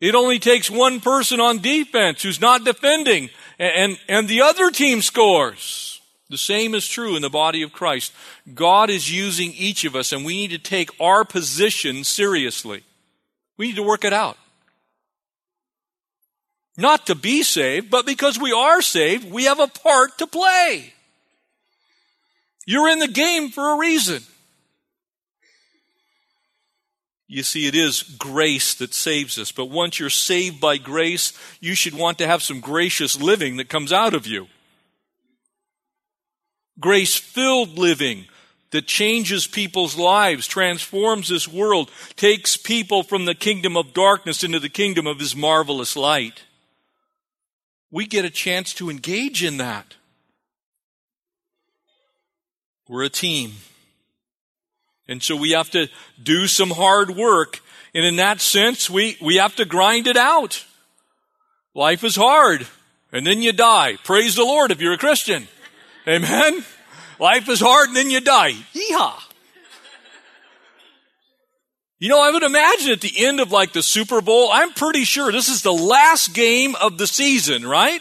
It 0.00 0.14
only 0.14 0.38
takes 0.38 0.70
one 0.70 1.00
person 1.00 1.40
on 1.40 1.58
defense 1.58 2.22
who's 2.22 2.40
not 2.40 2.64
defending, 2.64 3.28
and, 3.58 3.98
and 4.08 4.28
the 4.28 4.40
other 4.42 4.70
team 4.70 5.02
scores. 5.02 6.00
The 6.30 6.38
same 6.38 6.74
is 6.74 6.86
true 6.86 7.16
in 7.16 7.22
the 7.22 7.28
body 7.28 7.62
of 7.62 7.72
Christ. 7.72 8.12
God 8.54 8.88
is 8.88 9.12
using 9.12 9.52
each 9.52 9.84
of 9.84 9.96
us 9.96 10.12
and 10.12 10.24
we 10.24 10.36
need 10.36 10.50
to 10.52 10.58
take 10.58 10.88
our 11.00 11.24
position 11.24 12.04
seriously. 12.04 12.84
We 13.58 13.66
need 13.66 13.76
to 13.76 13.82
work 13.82 14.04
it 14.04 14.12
out. 14.12 14.38
Not 16.78 17.06
to 17.08 17.16
be 17.16 17.42
saved, 17.42 17.90
but 17.90 18.06
because 18.06 18.38
we 18.38 18.52
are 18.52 18.80
saved, 18.80 19.30
we 19.30 19.44
have 19.44 19.58
a 19.58 19.66
part 19.66 20.18
to 20.18 20.26
play. 20.28 20.94
You're 22.64 22.88
in 22.88 23.00
the 23.00 23.08
game 23.08 23.50
for 23.50 23.74
a 23.74 23.78
reason. 23.78 24.22
You 27.32 27.44
see, 27.44 27.68
it 27.68 27.76
is 27.76 28.02
grace 28.02 28.74
that 28.74 28.92
saves 28.92 29.38
us. 29.38 29.52
But 29.52 29.66
once 29.66 30.00
you're 30.00 30.10
saved 30.10 30.60
by 30.60 30.78
grace, 30.78 31.32
you 31.60 31.76
should 31.76 31.94
want 31.94 32.18
to 32.18 32.26
have 32.26 32.42
some 32.42 32.58
gracious 32.58 33.20
living 33.20 33.56
that 33.58 33.68
comes 33.68 33.92
out 33.92 34.14
of 34.14 34.26
you. 34.26 34.48
Grace 36.80 37.14
filled 37.14 37.78
living 37.78 38.24
that 38.72 38.88
changes 38.88 39.46
people's 39.46 39.96
lives, 39.96 40.48
transforms 40.48 41.28
this 41.28 41.46
world, 41.46 41.88
takes 42.16 42.56
people 42.56 43.04
from 43.04 43.26
the 43.26 43.34
kingdom 43.36 43.76
of 43.76 43.94
darkness 43.94 44.42
into 44.42 44.58
the 44.58 44.68
kingdom 44.68 45.06
of 45.06 45.20
his 45.20 45.36
marvelous 45.36 45.94
light. 45.94 46.42
We 47.92 48.06
get 48.06 48.24
a 48.24 48.30
chance 48.30 48.74
to 48.74 48.90
engage 48.90 49.44
in 49.44 49.58
that. 49.58 49.94
We're 52.88 53.04
a 53.04 53.08
team. 53.08 53.52
And 55.10 55.20
so 55.20 55.34
we 55.34 55.50
have 55.50 55.68
to 55.70 55.88
do 56.22 56.46
some 56.46 56.70
hard 56.70 57.10
work. 57.10 57.60
And 57.92 58.06
in 58.06 58.16
that 58.16 58.40
sense, 58.40 58.88
we, 58.88 59.18
we 59.20 59.36
have 59.36 59.56
to 59.56 59.64
grind 59.64 60.06
it 60.06 60.16
out. 60.16 60.64
Life 61.74 62.04
is 62.04 62.14
hard. 62.14 62.68
And 63.12 63.26
then 63.26 63.42
you 63.42 63.52
die. 63.52 63.96
Praise 64.04 64.36
the 64.36 64.44
Lord 64.44 64.70
if 64.70 64.80
you're 64.80 64.92
a 64.92 64.98
Christian. 64.98 65.48
Amen. 66.06 66.64
Life 67.18 67.48
is 67.48 67.58
hard 67.58 67.88
and 67.88 67.96
then 67.96 68.08
you 68.08 68.20
die. 68.20 68.52
Yeehaw. 68.72 69.20
You 71.98 72.08
know, 72.08 72.22
I 72.22 72.30
would 72.30 72.44
imagine 72.44 72.92
at 72.92 73.00
the 73.00 73.12
end 73.26 73.40
of 73.40 73.50
like 73.50 73.72
the 73.72 73.82
Super 73.82 74.20
Bowl, 74.20 74.48
I'm 74.52 74.72
pretty 74.72 75.02
sure 75.02 75.32
this 75.32 75.48
is 75.48 75.62
the 75.62 75.72
last 75.72 76.34
game 76.34 76.76
of 76.76 76.98
the 76.98 77.08
season, 77.08 77.66
right? 77.66 78.00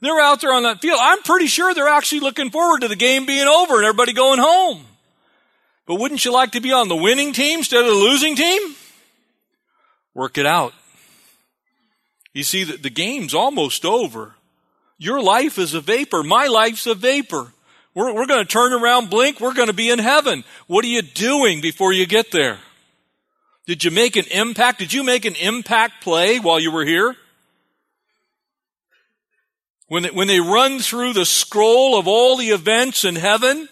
They're 0.00 0.20
out 0.20 0.40
there 0.40 0.54
on 0.54 0.62
that 0.62 0.80
field. 0.80 0.98
I'm 1.02 1.22
pretty 1.22 1.48
sure 1.48 1.74
they're 1.74 1.86
actually 1.86 2.20
looking 2.20 2.50
forward 2.50 2.80
to 2.80 2.88
the 2.88 2.96
game 2.96 3.26
being 3.26 3.46
over 3.46 3.76
and 3.76 3.84
everybody 3.84 4.14
going 4.14 4.40
home. 4.40 4.86
But 5.86 5.96
wouldn't 5.96 6.24
you 6.24 6.32
like 6.32 6.52
to 6.52 6.60
be 6.60 6.72
on 6.72 6.88
the 6.88 6.96
winning 6.96 7.32
team 7.32 7.58
instead 7.58 7.80
of 7.80 7.86
the 7.86 7.92
losing 7.92 8.36
team? 8.36 8.74
Work 10.14 10.38
it 10.38 10.46
out. 10.46 10.72
You 12.32 12.42
see, 12.42 12.64
the, 12.64 12.90
game's 12.90 13.34
almost 13.34 13.84
over. 13.84 14.34
Your 14.98 15.22
life 15.22 15.58
is 15.58 15.74
a 15.74 15.80
vapor. 15.80 16.22
My 16.22 16.46
life's 16.46 16.86
a 16.86 16.94
vapor. 16.94 17.52
We're, 17.94 18.12
we're 18.12 18.26
going 18.26 18.44
to 18.44 18.50
turn 18.50 18.72
around, 18.72 19.10
blink. 19.10 19.40
We're 19.40 19.54
going 19.54 19.68
to 19.68 19.74
be 19.74 19.90
in 19.90 19.98
heaven. 20.00 20.42
What 20.66 20.84
are 20.84 20.88
you 20.88 21.02
doing 21.02 21.60
before 21.60 21.92
you 21.92 22.06
get 22.06 22.32
there? 22.32 22.58
Did 23.66 23.84
you 23.84 23.90
make 23.90 24.16
an 24.16 24.26
impact? 24.30 24.80
Did 24.80 24.92
you 24.92 25.04
make 25.04 25.24
an 25.24 25.36
impact 25.36 26.02
play 26.02 26.38
while 26.38 26.58
you 26.58 26.72
were 26.72 26.84
here? 26.84 27.16
When 29.88 30.02
they, 30.04 30.10
when 30.10 30.28
they 30.28 30.40
run 30.40 30.80
through 30.80 31.12
the 31.12 31.26
scroll 31.26 31.98
of 31.98 32.08
all 32.08 32.36
the 32.36 32.50
events 32.50 33.04
in 33.04 33.16
heaven, 33.16 33.68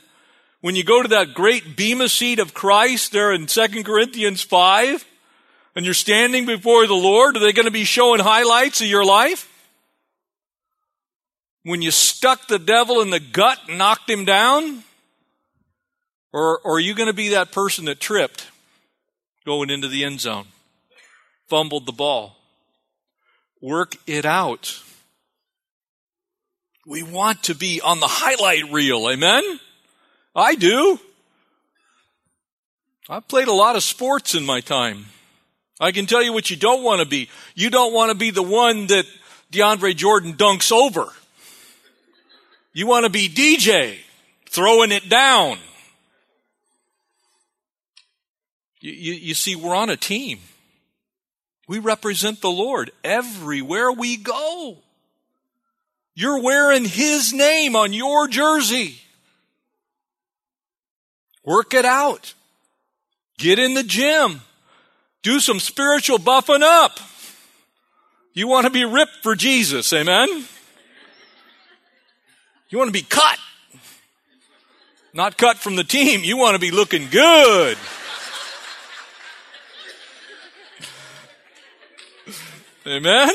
when 0.63 0.77
you 0.77 0.85
go 0.85 1.03
to 1.03 1.09
that 1.09 1.35
great 1.35 1.77
bema 1.77 2.09
seat 2.09 2.39
of 2.39 2.55
Christ 2.55 3.11
there 3.11 3.33
in 3.33 3.47
2 3.47 3.83
Corinthians 3.83 4.43
5, 4.43 5.05
and 5.75 5.85
you're 5.85 5.93
standing 5.93 6.47
before 6.47 6.87
the 6.87 6.95
Lord, 6.95 7.37
are 7.37 7.41
they 7.41 7.53
going 7.53 7.67
to 7.67 7.73
be 7.73 7.85
showing 7.85 8.21
highlights 8.21 8.81
of 8.81 8.87
your 8.87 9.05
life? 9.05 9.49
When 11.65 11.83
you 11.83 11.91
stuck 11.91 12.47
the 12.47 12.61
devil 12.61 13.01
in 13.01 13.11
the 13.11 13.21
gut 13.21 13.59
and 13.69 13.79
knocked 13.79 14.09
him 14.09 14.25
down? 14.25 14.85
Or, 16.33 16.61
or 16.61 16.77
are 16.77 16.81
you 16.81 16.95
going 16.95 17.09
to 17.09 17.13
be 17.13 17.31
that 17.31 17.51
person 17.51 17.85
that 17.87 18.01
tripped 18.01 18.47
going 19.45 19.69
into 19.69 19.89
the 19.89 20.05
end 20.05 20.21
zone? 20.21 20.47
Fumbled 21.49 21.87
the 21.87 21.93
ball. 21.93 22.37
Work 23.61 23.97
it 24.07 24.25
out. 24.25 24.81
We 26.87 27.03
want 27.03 27.45
to 27.45 27.55
be 27.55 27.81
on 27.81 27.99
the 27.99 28.09
highlight 28.09 28.73
reel, 28.73 29.09
amen? 29.11 29.43
I 30.35 30.55
do. 30.55 30.99
I've 33.09 33.29
played 33.29 33.49
a 33.49 33.53
lot 33.53 33.77
of 33.77 33.83
sports 33.83 34.35
in 34.35 34.45
my 34.47 34.61
time. 34.61 35.07
I 35.81 35.93
can 35.93 36.07
tell 36.07 36.23
you 36.23 36.33
what 36.33 36.51
you 36.51 36.57
don't 36.57 36.83
want 36.83 37.01
to 37.01 37.07
be. 37.07 37.29
You 37.55 37.69
don't 37.69 37.93
want 37.93 38.11
to 38.11 38.17
be 38.17 38.31
the 38.31 38.43
one 38.43 38.87
that 38.87 39.05
DeAndre 39.51 39.97
Jordan 39.97 40.35
dunks 40.35 40.73
over. 40.73 41.09
You 42.73 42.87
want 42.87 43.05
to 43.05 43.11
be 43.11 43.29
DJ, 43.29 43.99
throwing 44.49 44.93
it 44.93 45.09
down. 45.09 45.59
You, 48.81 48.93
you, 48.93 49.13
you, 49.13 49.35
see, 49.35 49.57
we're 49.57 49.75
on 49.75 49.91
a 49.91 49.97
team. 49.97 50.39
We 51.69 51.79
represent 51.79 52.41
the 52.41 52.51
Lord 52.51 52.91
everywhere 53.05 53.93
we 53.93 54.17
go. 54.17 54.79
You're 56.15 56.43
wearing 56.43 56.85
His 56.85 57.33
name 57.33 57.77
on 57.77 57.93
your 57.93 58.29
jersey. 58.29 58.99
Work 61.45 61.75
it 61.75 61.85
out. 61.85 62.35
Get 63.39 63.59
in 63.59 63.75
the 63.75 63.83
gym. 63.83 64.43
Do 65.23 65.41
some 65.41 65.61
spiritual 65.61 66.19
buffing 66.19 66.63
up. 66.63 66.99
You 68.35 68.49
want 68.49 68.67
to 68.67 68.71
be 68.71 68.85
ripped 68.85 69.23
for 69.23 69.35
Jesus, 69.35 69.93
amen? 69.93 70.29
You 72.71 72.79
want 72.79 72.89
to 72.89 72.93
be 72.93 73.03
cut. 73.03 73.39
Not 75.13 75.37
cut 75.37 75.59
from 75.59 75.77
the 75.77 75.85
team. 75.85 76.25
You 76.25 76.39
want 76.39 76.55
to 76.55 76.59
be 76.59 76.71
looking 76.71 77.09
good. 77.11 77.77
Amen? 82.87 83.31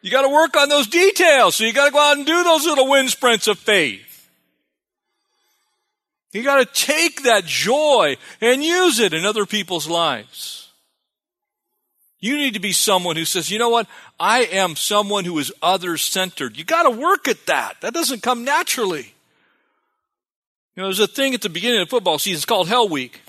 You 0.00 0.10
got 0.10 0.22
to 0.22 0.28
work 0.28 0.56
on 0.56 0.68
those 0.68 0.86
details. 0.86 1.56
So 1.56 1.64
you 1.64 1.72
got 1.72 1.86
to 1.86 1.92
go 1.92 2.00
out 2.00 2.16
and 2.16 2.26
do 2.26 2.42
those 2.44 2.64
little 2.64 2.88
wind 2.88 3.10
sprints 3.10 3.46
of 3.46 3.58
faith. 3.58 4.07
You 6.32 6.42
got 6.42 6.56
to 6.56 6.84
take 6.84 7.22
that 7.22 7.44
joy 7.46 8.16
and 8.40 8.62
use 8.62 8.98
it 8.98 9.14
in 9.14 9.24
other 9.24 9.46
people's 9.46 9.88
lives. 9.88 10.70
You 12.20 12.36
need 12.36 12.54
to 12.54 12.60
be 12.60 12.72
someone 12.72 13.16
who 13.16 13.24
says, 13.24 13.50
you 13.50 13.58
know 13.58 13.68
what? 13.68 13.86
I 14.18 14.40
am 14.40 14.76
someone 14.76 15.24
who 15.24 15.38
is 15.38 15.52
others 15.62 16.02
centered. 16.02 16.56
You 16.58 16.64
got 16.64 16.82
to 16.82 16.90
work 16.90 17.28
at 17.28 17.46
that. 17.46 17.80
That 17.80 17.94
doesn't 17.94 18.22
come 18.22 18.44
naturally. 18.44 19.14
You 20.74 20.82
know, 20.82 20.88
there's 20.88 21.00
a 21.00 21.06
thing 21.06 21.34
at 21.34 21.42
the 21.42 21.48
beginning 21.48 21.80
of 21.80 21.88
football 21.88 22.18
season. 22.18 22.38
It's 22.38 22.44
called 22.44 22.68
Hell 22.68 22.88
Week. 22.88 23.20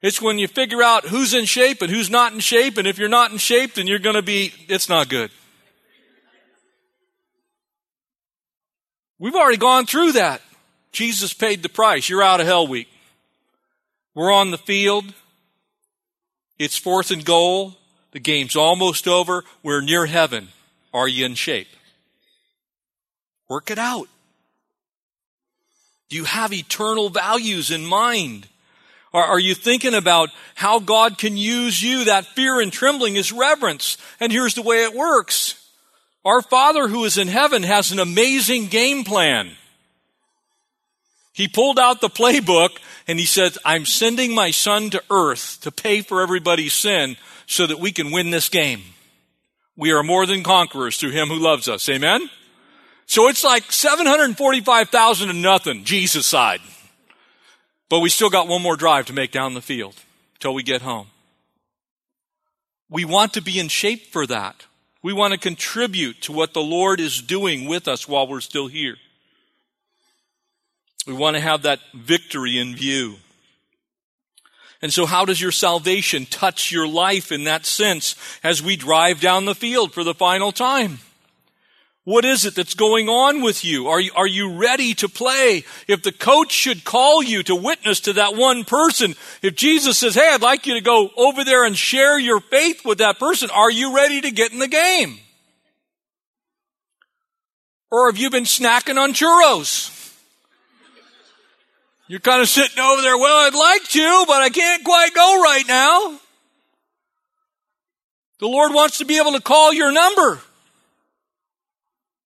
It's 0.00 0.22
when 0.22 0.38
you 0.38 0.46
figure 0.46 0.82
out 0.82 1.04
who's 1.04 1.34
in 1.34 1.44
shape 1.44 1.82
and 1.82 1.90
who's 1.90 2.08
not 2.08 2.32
in 2.32 2.38
shape. 2.38 2.78
And 2.78 2.86
if 2.86 2.98
you're 2.98 3.08
not 3.08 3.32
in 3.32 3.38
shape, 3.38 3.74
then 3.74 3.88
you're 3.88 3.98
going 3.98 4.14
to 4.14 4.22
be, 4.22 4.52
it's 4.68 4.88
not 4.88 5.08
good. 5.08 5.30
We've 9.18 9.34
already 9.34 9.56
gone 9.56 9.86
through 9.86 10.12
that. 10.12 10.40
Jesus 10.92 11.32
paid 11.32 11.62
the 11.62 11.68
price. 11.68 12.08
You're 12.08 12.22
out 12.22 12.40
of 12.40 12.46
hell 12.46 12.66
week. 12.66 12.88
We're 14.14 14.32
on 14.32 14.50
the 14.50 14.58
field. 14.58 15.12
It's 16.58 16.76
fourth 16.76 17.10
and 17.10 17.24
goal. 17.24 17.76
The 18.12 18.20
game's 18.20 18.56
almost 18.56 19.06
over. 19.06 19.44
We're 19.62 19.80
near 19.80 20.06
heaven. 20.06 20.48
Are 20.92 21.06
you 21.06 21.26
in 21.26 21.34
shape? 21.34 21.68
Work 23.48 23.70
it 23.70 23.78
out. 23.78 24.08
Do 26.08 26.16
you 26.16 26.24
have 26.24 26.52
eternal 26.52 27.10
values 27.10 27.70
in 27.70 27.84
mind? 27.84 28.48
Are, 29.12 29.24
are 29.24 29.38
you 29.38 29.54
thinking 29.54 29.94
about 29.94 30.30
how 30.54 30.80
God 30.80 31.18
can 31.18 31.36
use 31.36 31.82
you? 31.82 32.04
That 32.04 32.26
fear 32.26 32.60
and 32.60 32.72
trembling 32.72 33.16
is 33.16 33.32
reverence. 33.32 33.98
And 34.20 34.32
here's 34.32 34.54
the 34.54 34.62
way 34.62 34.84
it 34.84 34.94
works. 34.94 35.54
Our 36.24 36.42
Father 36.42 36.88
who 36.88 37.04
is 37.04 37.16
in 37.18 37.28
heaven 37.28 37.62
has 37.62 37.92
an 37.92 37.98
amazing 37.98 38.66
game 38.66 39.04
plan. 39.04 39.52
He 41.38 41.46
pulled 41.46 41.78
out 41.78 42.00
the 42.00 42.10
playbook 42.10 42.70
and 43.06 43.16
he 43.16 43.24
said, 43.24 43.56
I'm 43.64 43.86
sending 43.86 44.34
my 44.34 44.50
son 44.50 44.90
to 44.90 45.02
earth 45.08 45.58
to 45.60 45.70
pay 45.70 46.02
for 46.02 46.20
everybody's 46.20 46.72
sin 46.72 47.16
so 47.46 47.64
that 47.64 47.78
we 47.78 47.92
can 47.92 48.10
win 48.10 48.30
this 48.30 48.48
game. 48.48 48.82
We 49.76 49.92
are 49.92 50.02
more 50.02 50.26
than 50.26 50.42
conquerors 50.42 50.96
through 50.96 51.12
him 51.12 51.28
who 51.28 51.38
loves 51.38 51.68
us. 51.68 51.88
Amen? 51.88 52.28
So 53.06 53.28
it's 53.28 53.44
like 53.44 53.70
745,000 53.70 55.28
to 55.28 55.32
nothing, 55.32 55.84
Jesus 55.84 56.26
side. 56.26 56.60
But 57.88 58.00
we 58.00 58.10
still 58.10 58.30
got 58.30 58.48
one 58.48 58.60
more 58.60 58.76
drive 58.76 59.06
to 59.06 59.12
make 59.12 59.30
down 59.30 59.54
the 59.54 59.62
field 59.62 59.94
till 60.40 60.54
we 60.54 60.64
get 60.64 60.82
home. 60.82 61.06
We 62.90 63.04
want 63.04 63.34
to 63.34 63.42
be 63.42 63.60
in 63.60 63.68
shape 63.68 64.08
for 64.08 64.26
that. 64.26 64.66
We 65.04 65.12
want 65.12 65.34
to 65.34 65.38
contribute 65.38 66.20
to 66.22 66.32
what 66.32 66.52
the 66.52 66.62
Lord 66.62 66.98
is 66.98 67.22
doing 67.22 67.68
with 67.68 67.86
us 67.86 68.08
while 68.08 68.26
we're 68.26 68.40
still 68.40 68.66
here. 68.66 68.96
We 71.08 71.14
want 71.14 71.36
to 71.36 71.40
have 71.40 71.62
that 71.62 71.80
victory 71.94 72.58
in 72.58 72.76
view. 72.76 73.16
And 74.82 74.92
so 74.92 75.06
how 75.06 75.24
does 75.24 75.40
your 75.40 75.52
salvation 75.52 76.26
touch 76.26 76.70
your 76.70 76.86
life 76.86 77.32
in 77.32 77.44
that 77.44 77.64
sense 77.64 78.14
as 78.44 78.62
we 78.62 78.76
drive 78.76 79.18
down 79.18 79.46
the 79.46 79.54
field 79.54 79.94
for 79.94 80.04
the 80.04 80.12
final 80.12 80.52
time? 80.52 80.98
What 82.04 82.26
is 82.26 82.44
it 82.44 82.54
that's 82.54 82.74
going 82.74 83.08
on 83.08 83.40
with 83.40 83.64
you? 83.64 83.88
Are 83.88 84.00
you, 84.00 84.10
are 84.14 84.26
you 84.26 84.56
ready 84.56 84.92
to 84.94 85.08
play? 85.08 85.64
If 85.86 86.02
the 86.02 86.12
coach 86.12 86.52
should 86.52 86.84
call 86.84 87.22
you 87.22 87.42
to 87.44 87.56
witness 87.56 88.00
to 88.00 88.12
that 88.14 88.36
one 88.36 88.64
person, 88.64 89.14
if 89.42 89.56
Jesus 89.56 89.96
says, 89.96 90.14
hey, 90.14 90.30
I'd 90.32 90.42
like 90.42 90.66
you 90.66 90.74
to 90.74 90.80
go 90.82 91.10
over 91.16 91.42
there 91.42 91.64
and 91.64 91.76
share 91.76 92.18
your 92.18 92.40
faith 92.40 92.84
with 92.84 92.98
that 92.98 93.18
person, 93.18 93.48
are 93.50 93.70
you 93.70 93.96
ready 93.96 94.20
to 94.20 94.30
get 94.30 94.52
in 94.52 94.58
the 94.58 94.68
game? 94.68 95.18
Or 97.90 98.10
have 98.10 98.18
you 98.18 98.28
been 98.28 98.44
snacking 98.44 98.98
on 98.98 99.14
churros? 99.14 100.07
You're 102.08 102.20
kind 102.20 102.40
of 102.40 102.48
sitting 102.48 102.78
over 102.78 103.02
there, 103.02 103.18
well, 103.18 103.46
I'd 103.46 103.54
like 103.54 103.84
to, 103.84 104.24
but 104.26 104.40
I 104.40 104.48
can't 104.48 104.82
quite 104.82 105.14
go 105.14 105.42
right 105.42 105.68
now. 105.68 106.18
The 108.40 108.48
Lord 108.48 108.72
wants 108.72 108.98
to 108.98 109.04
be 109.04 109.18
able 109.18 109.32
to 109.32 109.42
call 109.42 109.74
your 109.74 109.92
number 109.92 110.40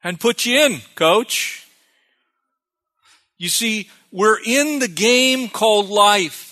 and 0.05 0.21
put 0.21 0.47
you 0.47 0.59
in, 0.59 0.81
coach. 0.95 1.67
You 3.39 3.49
see, 3.49 3.91
we're 4.13 4.39
in 4.45 4.79
the 4.79 4.89
game 4.89 5.49
called 5.49 5.89
life. 5.89 6.51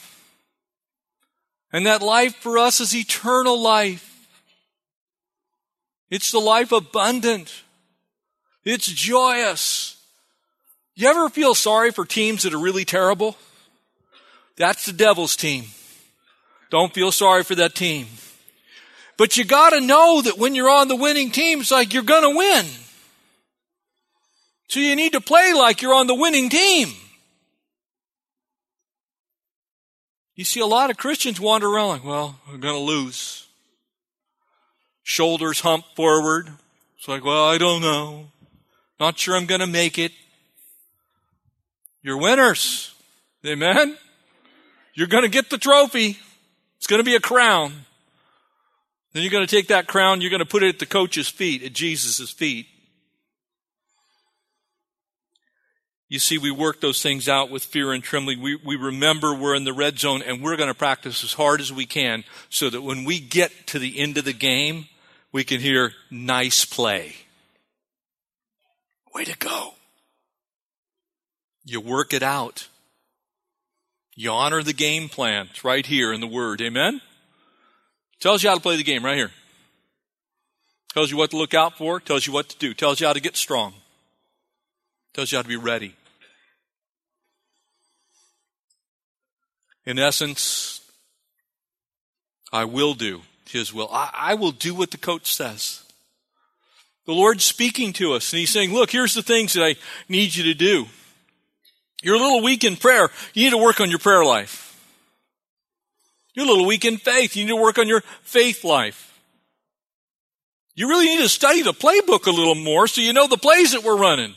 And 1.72 1.86
that 1.86 2.02
life 2.02 2.34
for 2.34 2.58
us 2.58 2.80
is 2.80 2.96
eternal 2.96 3.60
life. 3.60 4.26
It's 6.10 6.32
the 6.32 6.40
life 6.40 6.72
abundant. 6.72 7.62
It's 8.64 8.88
joyous. 8.88 9.99
You 10.94 11.08
ever 11.08 11.28
feel 11.28 11.54
sorry 11.54 11.90
for 11.92 12.04
teams 12.04 12.42
that 12.42 12.54
are 12.54 12.58
really 12.58 12.84
terrible? 12.84 13.36
That's 14.56 14.86
the 14.86 14.92
devil's 14.92 15.36
team. 15.36 15.64
Don't 16.70 16.92
feel 16.92 17.12
sorry 17.12 17.42
for 17.42 17.54
that 17.54 17.74
team. 17.74 18.06
But 19.16 19.36
you 19.36 19.44
gotta 19.44 19.80
know 19.80 20.22
that 20.22 20.38
when 20.38 20.54
you're 20.54 20.70
on 20.70 20.88
the 20.88 20.96
winning 20.96 21.30
team, 21.30 21.60
it's 21.60 21.70
like 21.70 21.92
you're 21.92 22.02
gonna 22.02 22.36
win. 22.36 22.66
So 24.68 24.78
you 24.78 24.94
need 24.94 25.12
to 25.12 25.20
play 25.20 25.52
like 25.52 25.82
you're 25.82 25.94
on 25.94 26.06
the 26.06 26.14
winning 26.14 26.48
team. 26.48 26.90
You 30.36 30.44
see, 30.44 30.60
a 30.60 30.66
lot 30.66 30.88
of 30.90 30.96
Christians 30.96 31.40
wander 31.40 31.66
around 31.68 31.88
like, 31.88 32.04
well, 32.04 32.38
I'm 32.48 32.60
going 32.60 32.74
to 32.74 32.80
lose. 32.80 33.46
Shoulders 35.02 35.60
hump 35.60 35.84
forward. 35.96 36.48
It's 36.96 37.08
like, 37.08 37.24
well, 37.24 37.46
I 37.46 37.58
don't 37.58 37.82
know. 37.82 38.28
Not 38.98 39.18
sure 39.18 39.36
I'm 39.36 39.46
to 39.46 39.66
make 39.66 39.98
it. 39.98 40.12
You're 42.02 42.18
winners. 42.18 42.94
Amen? 43.46 43.96
You're 44.94 45.06
going 45.06 45.24
to 45.24 45.30
get 45.30 45.50
the 45.50 45.58
trophy. 45.58 46.18
It's 46.78 46.86
going 46.86 47.00
to 47.00 47.04
be 47.04 47.14
a 47.14 47.20
crown. 47.20 47.72
Then 49.12 49.22
you're 49.22 49.32
going 49.32 49.46
to 49.46 49.54
take 49.54 49.68
that 49.68 49.86
crown, 49.88 50.20
you're 50.20 50.30
going 50.30 50.40
to 50.40 50.46
put 50.46 50.62
it 50.62 50.68
at 50.68 50.78
the 50.78 50.86
coach's 50.86 51.28
feet, 51.28 51.64
at 51.64 51.72
Jesus' 51.72 52.30
feet. 52.30 52.66
You 56.08 56.18
see, 56.18 56.38
we 56.38 56.50
work 56.50 56.80
those 56.80 57.02
things 57.02 57.28
out 57.28 57.50
with 57.50 57.62
fear 57.62 57.92
and 57.92 58.02
trembling. 58.02 58.40
We, 58.40 58.56
we 58.56 58.74
remember 58.74 59.32
we're 59.32 59.54
in 59.54 59.64
the 59.64 59.72
red 59.72 59.98
zone 59.98 60.22
and 60.22 60.42
we're 60.42 60.56
going 60.56 60.68
to 60.68 60.74
practice 60.74 61.22
as 61.22 61.32
hard 61.32 61.60
as 61.60 61.72
we 61.72 61.86
can 61.86 62.24
so 62.48 62.68
that 62.68 62.82
when 62.82 63.04
we 63.04 63.20
get 63.20 63.52
to 63.68 63.78
the 63.78 63.98
end 63.98 64.18
of 64.18 64.24
the 64.24 64.32
game, 64.32 64.86
we 65.32 65.44
can 65.44 65.60
hear, 65.60 65.92
nice 66.10 66.64
play. 66.64 67.14
Way 69.14 69.24
to 69.24 69.38
go. 69.38 69.74
You 71.70 71.80
work 71.80 72.12
it 72.12 72.24
out. 72.24 72.66
You 74.16 74.30
honor 74.30 74.60
the 74.60 74.72
game 74.72 75.08
plan. 75.08 75.46
It's 75.50 75.62
right 75.62 75.86
here 75.86 76.12
in 76.12 76.20
the 76.20 76.26
Word. 76.26 76.60
Amen? 76.60 77.00
Tells 78.18 78.42
you 78.42 78.48
how 78.48 78.56
to 78.56 78.60
play 78.60 78.76
the 78.76 78.82
game 78.82 79.04
right 79.04 79.16
here. 79.16 79.30
Tells 80.92 81.12
you 81.12 81.16
what 81.16 81.30
to 81.30 81.36
look 81.36 81.54
out 81.54 81.78
for. 81.78 82.00
Tells 82.00 82.26
you 82.26 82.32
what 82.32 82.48
to 82.48 82.58
do. 82.58 82.74
Tells 82.74 83.00
you 83.00 83.06
how 83.06 83.12
to 83.12 83.20
get 83.20 83.36
strong. 83.36 83.74
Tells 85.14 85.30
you 85.30 85.38
how 85.38 85.42
to 85.42 85.48
be 85.48 85.56
ready. 85.56 85.94
In 89.86 89.96
essence, 89.96 90.80
I 92.52 92.64
will 92.64 92.94
do 92.94 93.20
His 93.48 93.72
will. 93.72 93.88
I, 93.92 94.10
I, 94.12 94.34
will 94.34 94.50
do 94.50 94.74
what 94.74 94.90
the 94.90 94.98
coach 94.98 95.32
says. 95.32 95.84
The 97.06 97.12
Lord's 97.12 97.44
speaking 97.44 97.92
to 97.92 98.14
us, 98.14 98.32
and 98.32 98.40
He's 98.40 98.52
saying, 98.52 98.74
Look, 98.74 98.90
here's 98.90 99.14
the 99.14 99.22
things 99.22 99.52
that 99.52 99.62
I 99.62 99.76
need 100.08 100.34
you 100.34 100.42
to 100.42 100.54
do. 100.54 100.86
You're 102.02 102.16
a 102.16 102.18
little 102.18 102.42
weak 102.42 102.64
in 102.64 102.76
prayer. 102.76 103.10
You 103.34 103.44
need 103.44 103.56
to 103.56 103.62
work 103.62 103.80
on 103.80 103.90
your 103.90 103.98
prayer 103.98 104.24
life. 104.24 104.66
You're 106.34 106.46
a 106.46 106.48
little 106.48 106.66
weak 106.66 106.84
in 106.84 106.96
faith. 106.96 107.36
You 107.36 107.44
need 107.44 107.50
to 107.50 107.56
work 107.56 107.78
on 107.78 107.88
your 107.88 108.02
faith 108.22 108.64
life. 108.64 109.18
You 110.74 110.88
really 110.88 111.06
need 111.06 111.20
to 111.20 111.28
study 111.28 111.62
the 111.62 111.72
playbook 111.72 112.26
a 112.26 112.30
little 112.30 112.54
more 112.54 112.86
so 112.86 113.00
you 113.00 113.12
know 113.12 113.26
the 113.26 113.36
plays 113.36 113.72
that 113.72 113.82
we're 113.82 113.98
running. 113.98 114.34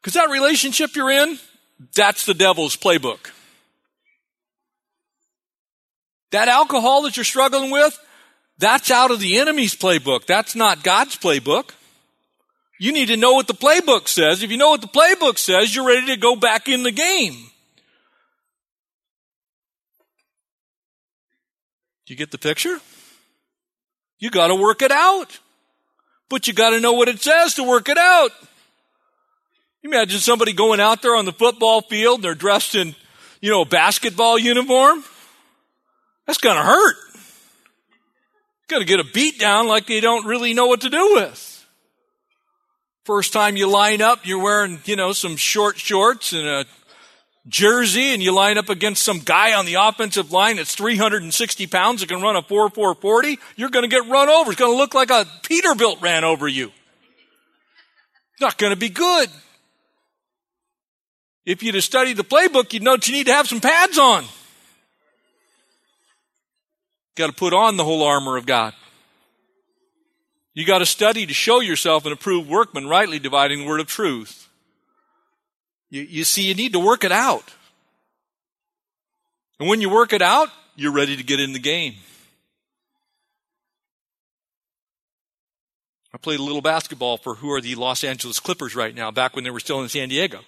Because 0.00 0.14
that 0.14 0.30
relationship 0.30 0.96
you're 0.96 1.10
in, 1.10 1.38
that's 1.94 2.26
the 2.26 2.34
devil's 2.34 2.76
playbook. 2.76 3.30
That 6.30 6.48
alcohol 6.48 7.02
that 7.02 7.16
you're 7.16 7.24
struggling 7.24 7.70
with, 7.70 7.98
that's 8.58 8.90
out 8.90 9.10
of 9.10 9.20
the 9.20 9.38
enemy's 9.38 9.74
playbook. 9.74 10.26
That's 10.26 10.54
not 10.56 10.82
God's 10.82 11.16
playbook. 11.16 11.70
You 12.78 12.92
need 12.92 13.06
to 13.06 13.16
know 13.16 13.32
what 13.32 13.48
the 13.48 13.54
playbook 13.54 14.06
says. 14.06 14.42
If 14.42 14.50
you 14.50 14.56
know 14.56 14.70
what 14.70 14.80
the 14.80 14.86
playbook 14.86 15.38
says, 15.38 15.74
you're 15.74 15.86
ready 15.86 16.06
to 16.06 16.16
go 16.16 16.36
back 16.36 16.68
in 16.68 16.84
the 16.84 16.92
game. 16.92 17.34
Do 22.06 22.14
you 22.14 22.16
get 22.16 22.30
the 22.30 22.38
picture? 22.38 22.78
You 24.18 24.30
gotta 24.30 24.54
work 24.54 24.80
it 24.82 24.92
out. 24.92 25.40
But 26.28 26.46
you 26.46 26.52
gotta 26.52 26.80
know 26.80 26.92
what 26.92 27.08
it 27.08 27.20
says 27.20 27.54
to 27.54 27.64
work 27.64 27.88
it 27.88 27.98
out. 27.98 28.30
Imagine 29.82 30.20
somebody 30.20 30.52
going 30.52 30.80
out 30.80 31.02
there 31.02 31.16
on 31.16 31.24
the 31.24 31.32
football 31.32 31.82
field, 31.82 32.16
and 32.16 32.24
they're 32.24 32.34
dressed 32.34 32.74
in, 32.74 32.94
you 33.40 33.50
know, 33.50 33.62
a 33.62 33.66
basketball 33.66 34.38
uniform. 34.38 35.04
That's 36.26 36.38
gonna 36.38 36.62
hurt. 36.62 36.96
Gonna 38.68 38.84
get 38.84 39.00
a 39.00 39.04
beat 39.04 39.38
down 39.38 39.66
like 39.66 39.86
they 39.86 40.00
don't 40.00 40.26
really 40.26 40.54
know 40.54 40.66
what 40.66 40.82
to 40.82 40.90
do 40.90 41.14
with. 41.14 41.57
First 43.08 43.32
time 43.32 43.56
you 43.56 43.70
line 43.70 44.02
up, 44.02 44.26
you're 44.26 44.38
wearing, 44.42 44.80
you 44.84 44.94
know, 44.94 45.14
some 45.14 45.36
short 45.36 45.78
shorts 45.78 46.34
and 46.34 46.46
a 46.46 46.66
jersey 47.46 48.12
and 48.12 48.22
you 48.22 48.32
line 48.34 48.58
up 48.58 48.68
against 48.68 49.02
some 49.02 49.20
guy 49.20 49.54
on 49.54 49.64
the 49.64 49.76
offensive 49.76 50.30
line 50.30 50.56
that's 50.56 50.74
360 50.74 51.66
pounds 51.68 52.02
that 52.02 52.10
can 52.10 52.20
run 52.20 52.36
a 52.36 52.42
4 52.42 52.68
4 52.68 52.94
40, 52.96 53.38
you're 53.56 53.70
going 53.70 53.84
to 53.84 53.88
get 53.88 54.06
run 54.10 54.28
over. 54.28 54.50
It's 54.50 54.60
going 54.60 54.72
to 54.72 54.76
look 54.76 54.92
like 54.92 55.08
a 55.08 55.24
Peterbilt 55.42 56.02
ran 56.02 56.22
over 56.22 56.46
you. 56.46 56.70
Not 58.42 58.58
going 58.58 58.74
to 58.74 58.78
be 58.78 58.90
good. 58.90 59.30
If 61.46 61.62
you'd 61.62 61.76
have 61.76 61.84
studied 61.84 62.18
the 62.18 62.24
playbook, 62.24 62.74
you'd 62.74 62.82
know 62.82 62.96
that 62.96 63.08
you 63.08 63.14
need 63.14 63.28
to 63.28 63.32
have 63.32 63.48
some 63.48 63.62
pads 63.62 63.96
on. 63.96 64.26
Got 67.16 67.28
to 67.28 67.32
put 67.32 67.54
on 67.54 67.78
the 67.78 67.84
whole 67.84 68.02
armor 68.02 68.36
of 68.36 68.44
God. 68.44 68.74
You 70.58 70.66
got 70.66 70.78
to 70.78 70.86
study 70.86 71.24
to 71.24 71.32
show 71.32 71.60
yourself 71.60 72.04
an 72.04 72.10
approved 72.10 72.50
workman, 72.50 72.88
rightly 72.88 73.20
dividing 73.20 73.60
the 73.60 73.66
word 73.68 73.78
of 73.78 73.86
truth. 73.86 74.48
You, 75.88 76.02
you 76.02 76.24
see, 76.24 76.48
you 76.48 76.54
need 76.56 76.72
to 76.72 76.80
work 76.80 77.04
it 77.04 77.12
out. 77.12 77.44
And 79.60 79.68
when 79.68 79.80
you 79.80 79.88
work 79.88 80.12
it 80.12 80.20
out, 80.20 80.48
you're 80.74 80.90
ready 80.90 81.16
to 81.16 81.22
get 81.22 81.38
in 81.38 81.52
the 81.52 81.60
game. 81.60 81.94
I 86.12 86.18
played 86.18 86.40
a 86.40 86.42
little 86.42 86.60
basketball 86.60 87.18
for 87.18 87.36
who 87.36 87.52
are 87.52 87.60
the 87.60 87.76
Los 87.76 88.02
Angeles 88.02 88.40
Clippers 88.40 88.74
right 88.74 88.92
now, 88.96 89.12
back 89.12 89.36
when 89.36 89.44
they 89.44 89.50
were 89.50 89.60
still 89.60 89.80
in 89.82 89.88
San 89.88 90.08
Diego. 90.08 90.40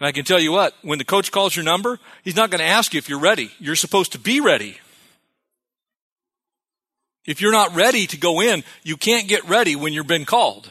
And 0.00 0.06
I 0.06 0.12
can 0.12 0.26
tell 0.26 0.38
you 0.38 0.52
what, 0.52 0.74
when 0.82 0.98
the 0.98 1.06
coach 1.06 1.32
calls 1.32 1.56
your 1.56 1.64
number, 1.64 1.98
he's 2.24 2.36
not 2.36 2.50
going 2.50 2.58
to 2.60 2.66
ask 2.66 2.92
you 2.92 2.98
if 2.98 3.08
you're 3.08 3.20
ready. 3.20 3.52
You're 3.58 3.74
supposed 3.74 4.12
to 4.12 4.18
be 4.18 4.38
ready. 4.42 4.76
If 7.26 7.40
you're 7.40 7.52
not 7.52 7.74
ready 7.74 8.06
to 8.06 8.16
go 8.16 8.40
in, 8.40 8.64
you 8.82 8.96
can't 8.96 9.28
get 9.28 9.46
ready 9.48 9.76
when 9.76 9.92
you've 9.92 10.06
been 10.06 10.24
called. 10.24 10.70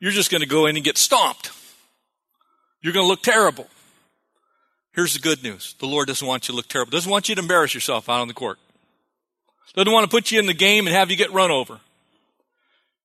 You're 0.00 0.12
just 0.12 0.30
going 0.30 0.42
to 0.42 0.46
go 0.48 0.66
in 0.66 0.76
and 0.76 0.84
get 0.84 0.98
stomped. 0.98 1.50
You're 2.80 2.92
going 2.92 3.04
to 3.04 3.08
look 3.08 3.22
terrible. 3.22 3.66
Here's 4.92 5.14
the 5.14 5.20
good 5.20 5.42
news. 5.42 5.74
The 5.80 5.86
Lord 5.86 6.08
doesn't 6.08 6.26
want 6.26 6.48
you 6.48 6.52
to 6.52 6.56
look 6.56 6.68
terrible. 6.68 6.90
Doesn't 6.90 7.10
want 7.10 7.28
you 7.28 7.34
to 7.34 7.40
embarrass 7.40 7.74
yourself 7.74 8.08
out 8.08 8.20
on 8.20 8.28
the 8.28 8.34
court. 8.34 8.58
Doesn't 9.74 9.92
want 9.92 10.04
to 10.04 10.10
put 10.10 10.30
you 10.32 10.38
in 10.38 10.46
the 10.46 10.54
game 10.54 10.86
and 10.86 10.94
have 10.94 11.10
you 11.10 11.16
get 11.16 11.32
run 11.32 11.50
over. 11.50 11.78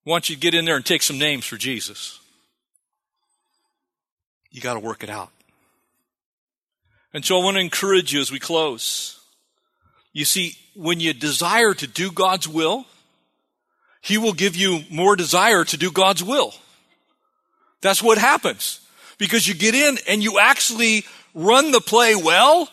Wants 0.05 0.29
you 0.29 0.35
to 0.35 0.41
get 0.41 0.53
in 0.53 0.65
there 0.65 0.75
and 0.75 0.85
take 0.85 1.01
some 1.01 1.17
names 1.17 1.45
for 1.45 1.55
Jesus. 1.55 2.19
You 4.51 4.61
got 4.61 4.73
to 4.73 4.79
work 4.79 5.03
it 5.03 5.09
out. 5.09 5.29
And 7.13 7.23
so 7.23 7.39
I 7.39 7.43
want 7.43 7.57
to 7.57 7.61
encourage 7.61 8.13
you 8.13 8.21
as 8.21 8.31
we 8.31 8.39
close. 8.39 9.22
You 10.13 10.25
see, 10.25 10.55
when 10.75 10.99
you 10.99 11.13
desire 11.13 11.73
to 11.73 11.87
do 11.87 12.11
God's 12.11 12.47
will, 12.47 12.85
He 14.01 14.17
will 14.17 14.33
give 14.33 14.55
you 14.55 14.83
more 14.89 15.15
desire 15.15 15.63
to 15.65 15.77
do 15.77 15.91
God's 15.91 16.23
will. 16.23 16.53
That's 17.81 18.01
what 18.01 18.17
happens. 18.17 18.79
Because 19.17 19.47
you 19.47 19.53
get 19.53 19.75
in 19.75 19.97
and 20.07 20.23
you 20.23 20.39
actually 20.39 21.05
run 21.33 21.71
the 21.71 21.81
play 21.81 22.15
well 22.15 22.69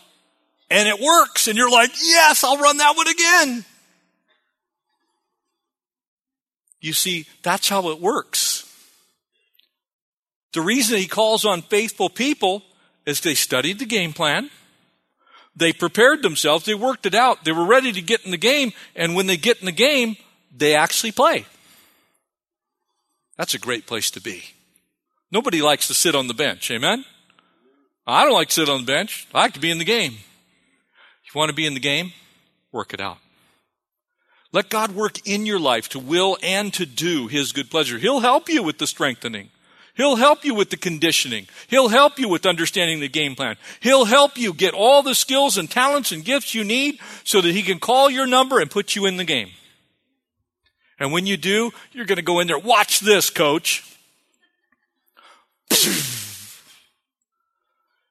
and 0.70 0.88
it 0.88 1.00
works 1.00 1.48
and 1.48 1.56
you're 1.56 1.70
like, 1.70 1.90
yes, 2.02 2.44
I'll 2.44 2.58
run 2.58 2.76
that 2.76 2.96
one 2.96 3.08
again. 3.08 3.64
You 6.80 6.92
see, 6.92 7.26
that's 7.42 7.68
how 7.68 7.90
it 7.90 8.00
works. 8.00 8.66
The 10.52 10.62
reason 10.62 10.98
he 10.98 11.06
calls 11.06 11.44
on 11.44 11.62
faithful 11.62 12.08
people 12.08 12.62
is 13.06 13.20
they 13.20 13.34
studied 13.34 13.78
the 13.78 13.86
game 13.86 14.12
plan. 14.12 14.50
They 15.56 15.72
prepared 15.72 16.22
themselves. 16.22 16.64
They 16.64 16.74
worked 16.74 17.06
it 17.06 17.14
out. 17.14 17.44
They 17.44 17.52
were 17.52 17.64
ready 17.64 17.92
to 17.92 18.02
get 18.02 18.24
in 18.24 18.30
the 18.30 18.36
game. 18.36 18.72
And 18.94 19.14
when 19.14 19.26
they 19.26 19.36
get 19.36 19.60
in 19.60 19.66
the 19.66 19.72
game, 19.72 20.16
they 20.56 20.74
actually 20.74 21.12
play. 21.12 21.44
That's 23.36 23.54
a 23.54 23.58
great 23.58 23.86
place 23.86 24.10
to 24.12 24.20
be. 24.20 24.44
Nobody 25.32 25.62
likes 25.62 25.86
to 25.88 25.94
sit 25.94 26.14
on 26.14 26.28
the 26.28 26.34
bench. 26.34 26.70
Amen? 26.70 27.04
I 28.06 28.24
don't 28.24 28.34
like 28.34 28.48
to 28.48 28.54
sit 28.54 28.68
on 28.68 28.80
the 28.80 28.86
bench. 28.86 29.26
I 29.34 29.42
like 29.42 29.54
to 29.54 29.60
be 29.60 29.70
in 29.70 29.78
the 29.78 29.84
game. 29.84 30.12
If 31.24 31.34
you 31.34 31.38
want 31.38 31.50
to 31.50 31.54
be 31.54 31.66
in 31.66 31.74
the 31.74 31.80
game, 31.80 32.12
work 32.72 32.92
it 32.92 33.00
out. 33.00 33.18
Let 34.52 34.68
God 34.68 34.92
work 34.92 35.26
in 35.28 35.46
your 35.46 35.60
life 35.60 35.88
to 35.90 36.00
will 36.00 36.36
and 36.42 36.74
to 36.74 36.84
do 36.84 37.28
His 37.28 37.52
good 37.52 37.70
pleasure. 37.70 37.98
He'll 37.98 38.20
help 38.20 38.48
you 38.48 38.62
with 38.62 38.78
the 38.78 38.86
strengthening. 38.86 39.50
He'll 40.00 40.16
help 40.16 40.46
you 40.46 40.54
with 40.54 40.70
the 40.70 40.78
conditioning. 40.78 41.46
He'll 41.68 41.90
help 41.90 42.18
you 42.18 42.26
with 42.26 42.46
understanding 42.46 43.00
the 43.00 43.08
game 43.08 43.34
plan. 43.34 43.58
He'll 43.80 44.06
help 44.06 44.38
you 44.38 44.54
get 44.54 44.72
all 44.72 45.02
the 45.02 45.14
skills 45.14 45.58
and 45.58 45.70
talents 45.70 46.10
and 46.10 46.24
gifts 46.24 46.54
you 46.54 46.64
need 46.64 46.98
so 47.22 47.42
that 47.42 47.52
He 47.52 47.60
can 47.60 47.78
call 47.78 48.08
your 48.08 48.26
number 48.26 48.60
and 48.60 48.70
put 48.70 48.96
you 48.96 49.04
in 49.04 49.18
the 49.18 49.26
game. 49.26 49.50
And 50.98 51.12
when 51.12 51.26
you 51.26 51.36
do, 51.36 51.72
you're 51.92 52.06
going 52.06 52.16
to 52.16 52.22
go 52.22 52.40
in 52.40 52.46
there, 52.46 52.58
watch 52.58 53.00
this, 53.00 53.28
coach. 53.28 53.84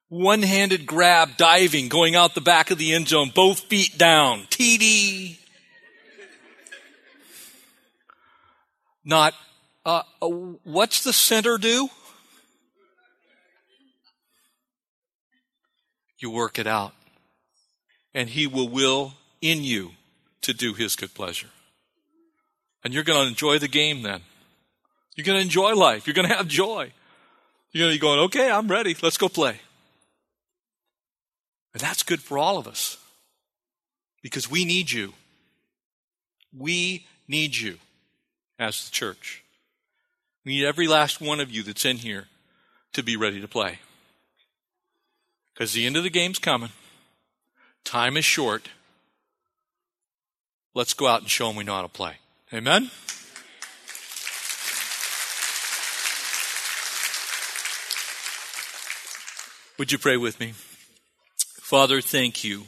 One 0.10 0.44
handed 0.44 0.86
grab, 0.86 1.38
diving, 1.38 1.90
going 1.90 2.16
out 2.16 2.36
the 2.36 2.42
back 2.42 2.70
of 2.70 2.78
the 2.78 2.94
end 2.94 3.08
zone, 3.08 3.32
both 3.34 3.62
feet 3.62 3.98
down. 3.98 4.42
TD. 4.52 5.40
Not, 9.04 9.34
uh, 9.90 10.28
what's 10.64 11.04
the 11.04 11.14
center 11.14 11.58
do? 11.58 11.90
You 16.20 16.30
work 16.30 16.60
it 16.60 16.68
out. 16.68 16.94
And 18.14 18.30
he 18.30 18.48
will 18.48 18.70
will 18.70 19.14
in 19.42 19.64
you 19.64 19.92
to 20.42 20.54
do 20.54 20.74
his 20.74 20.96
good 20.96 21.14
pleasure. 21.14 21.50
And 22.84 22.94
you're 22.94 23.04
going 23.04 23.24
to 23.24 23.28
enjoy 23.28 23.60
the 23.60 23.68
game 23.68 24.02
then. 24.02 24.22
You're 25.16 25.26
going 25.26 25.38
to 25.38 25.44
enjoy 25.44 25.74
life. 25.74 26.08
You're 26.08 26.14
going 26.14 26.28
to 26.28 26.36
have 26.36 26.48
joy. 26.48 26.92
You're 27.72 27.84
going 27.84 27.94
to 27.94 28.00
be 28.00 28.02
going, 28.02 28.20
okay, 28.22 28.50
I'm 28.50 28.68
ready. 28.68 28.96
Let's 29.02 29.18
go 29.18 29.30
play. 29.30 29.60
And 31.74 31.82
that's 31.82 32.04
good 32.04 32.22
for 32.22 32.38
all 32.38 32.58
of 32.58 32.68
us 32.68 32.98
because 34.24 34.50
we 34.50 34.66
need 34.66 34.92
you. 34.92 35.14
We 36.58 37.06
need 37.28 37.56
you 37.56 37.78
as 38.58 38.86
the 38.86 38.92
church. 38.92 39.44
We 40.46 40.54
need 40.54 40.66
every 40.66 40.88
last 40.88 41.22
one 41.22 41.40
of 41.40 41.52
you 41.52 41.64
that's 41.64 41.86
in 41.86 41.98
here 41.98 42.28
to 42.94 43.04
be 43.04 43.16
ready 43.16 43.42
to 43.42 43.48
play. 43.48 43.80
Because 45.54 45.74
the 45.74 45.86
end 45.86 45.98
of 45.98 46.04
the 46.04 46.10
game's 46.10 46.40
coming. 46.40 46.70
Time 47.84 48.18
is 48.18 48.26
short. 48.26 48.70
Let's 50.74 50.94
go 50.94 51.08
out 51.08 51.22
and 51.22 51.30
show 51.30 51.48
them 51.48 51.56
we 51.56 51.64
know 51.64 51.76
how 51.76 51.82
to 51.82 51.90
play. 51.90 52.14
Amen? 52.54 52.90
Would 59.78 59.92
you 59.92 59.98
pray 59.98 60.18
with 60.18 60.40
me? 60.40 60.54
Father, 61.62 62.02
thank 62.02 62.44
you. 62.44 62.64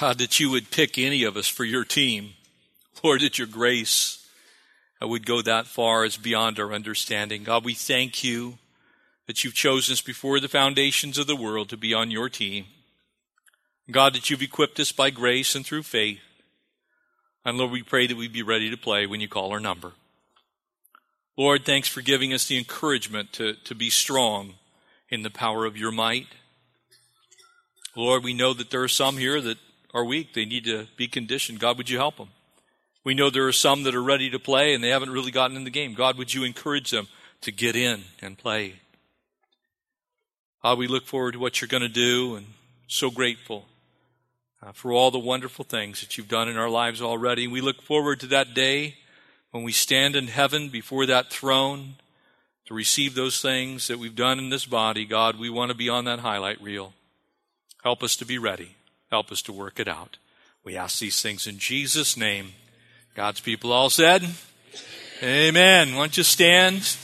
God, 0.00 0.18
that 0.18 0.38
you 0.38 0.50
would 0.50 0.70
pick 0.70 0.98
any 0.98 1.24
of 1.24 1.36
us 1.36 1.48
for 1.48 1.64
your 1.64 1.84
team. 1.84 2.34
Lord, 3.04 3.20
that 3.20 3.38
your 3.38 3.46
grace 3.46 4.26
uh, 5.02 5.06
would 5.06 5.26
go 5.26 5.42
that 5.42 5.66
far 5.66 6.04
as 6.04 6.16
beyond 6.16 6.58
our 6.58 6.72
understanding. 6.72 7.44
God, 7.44 7.62
we 7.62 7.74
thank 7.74 8.24
you 8.24 8.54
that 9.26 9.44
you've 9.44 9.54
chosen 9.54 9.92
us 9.92 10.00
before 10.00 10.40
the 10.40 10.48
foundations 10.48 11.18
of 11.18 11.26
the 11.26 11.36
world 11.36 11.68
to 11.68 11.76
be 11.76 11.92
on 11.92 12.10
your 12.10 12.30
team. 12.30 12.64
God, 13.90 14.14
that 14.14 14.30
you've 14.30 14.40
equipped 14.40 14.80
us 14.80 14.90
by 14.90 15.10
grace 15.10 15.54
and 15.54 15.66
through 15.66 15.82
faith. 15.82 16.20
And 17.44 17.58
Lord, 17.58 17.72
we 17.72 17.82
pray 17.82 18.06
that 18.06 18.16
we 18.16 18.26
be 18.26 18.42
ready 18.42 18.70
to 18.70 18.76
play 18.78 19.06
when 19.06 19.20
you 19.20 19.28
call 19.28 19.52
our 19.52 19.60
number. 19.60 19.92
Lord, 21.36 21.66
thanks 21.66 21.88
for 21.88 22.00
giving 22.00 22.32
us 22.32 22.46
the 22.46 22.56
encouragement 22.56 23.34
to, 23.34 23.52
to 23.64 23.74
be 23.74 23.90
strong 23.90 24.54
in 25.10 25.22
the 25.22 25.30
power 25.30 25.66
of 25.66 25.76
your 25.76 25.92
might. 25.92 26.28
Lord, 27.94 28.24
we 28.24 28.32
know 28.32 28.54
that 28.54 28.70
there 28.70 28.82
are 28.82 28.88
some 28.88 29.18
here 29.18 29.42
that 29.42 29.58
are 29.92 30.06
weak. 30.06 30.32
They 30.32 30.46
need 30.46 30.64
to 30.64 30.86
be 30.96 31.06
conditioned. 31.06 31.60
God, 31.60 31.76
would 31.76 31.90
you 31.90 31.98
help 31.98 32.16
them? 32.16 32.30
We 33.04 33.14
know 33.14 33.28
there 33.28 33.46
are 33.46 33.52
some 33.52 33.82
that 33.82 33.94
are 33.94 34.02
ready 34.02 34.30
to 34.30 34.38
play 34.38 34.74
and 34.74 34.82
they 34.82 34.88
haven't 34.88 35.10
really 35.10 35.30
gotten 35.30 35.56
in 35.56 35.64
the 35.64 35.70
game. 35.70 35.92
God, 35.92 36.16
would 36.16 36.32
you 36.32 36.42
encourage 36.42 36.90
them 36.90 37.06
to 37.42 37.52
get 37.52 37.76
in 37.76 38.04
and 38.22 38.38
play? 38.38 38.76
God, 40.62 40.78
we 40.78 40.86
look 40.86 41.04
forward 41.04 41.32
to 41.32 41.38
what 41.38 41.60
you're 41.60 41.68
going 41.68 41.82
to 41.82 41.88
do 41.88 42.36
and 42.36 42.46
so 42.88 43.10
grateful 43.10 43.66
uh, 44.62 44.72
for 44.72 44.92
all 44.92 45.10
the 45.10 45.18
wonderful 45.18 45.64
things 45.64 46.00
that 46.00 46.16
you've 46.16 46.28
done 46.28 46.48
in 46.48 46.56
our 46.56 46.70
lives 46.70 47.02
already. 47.02 47.46
We 47.46 47.60
look 47.60 47.82
forward 47.82 48.20
to 48.20 48.26
that 48.28 48.54
day 48.54 48.94
when 49.50 49.62
we 49.62 49.72
stand 49.72 50.16
in 50.16 50.28
heaven 50.28 50.70
before 50.70 51.04
that 51.06 51.30
throne 51.30 51.96
to 52.64 52.72
receive 52.72 53.14
those 53.14 53.42
things 53.42 53.88
that 53.88 53.98
we've 53.98 54.16
done 54.16 54.38
in 54.38 54.48
this 54.48 54.64
body. 54.64 55.04
God, 55.04 55.38
we 55.38 55.50
want 55.50 55.70
to 55.70 55.76
be 55.76 55.90
on 55.90 56.06
that 56.06 56.20
highlight 56.20 56.62
reel. 56.62 56.94
Help 57.82 58.02
us 58.02 58.16
to 58.16 58.24
be 58.24 58.38
ready. 58.38 58.76
Help 59.10 59.30
us 59.30 59.42
to 59.42 59.52
work 59.52 59.78
it 59.78 59.86
out. 59.86 60.16
We 60.64 60.78
ask 60.78 60.98
these 60.98 61.20
things 61.20 61.46
in 61.46 61.58
Jesus' 61.58 62.16
name. 62.16 62.54
God's 63.14 63.38
people 63.38 63.72
all 63.72 63.90
said, 63.90 64.28
Amen. 65.22 65.94
Why 65.94 66.00
don't 66.00 66.16
you 66.16 66.24
stand? 66.24 66.96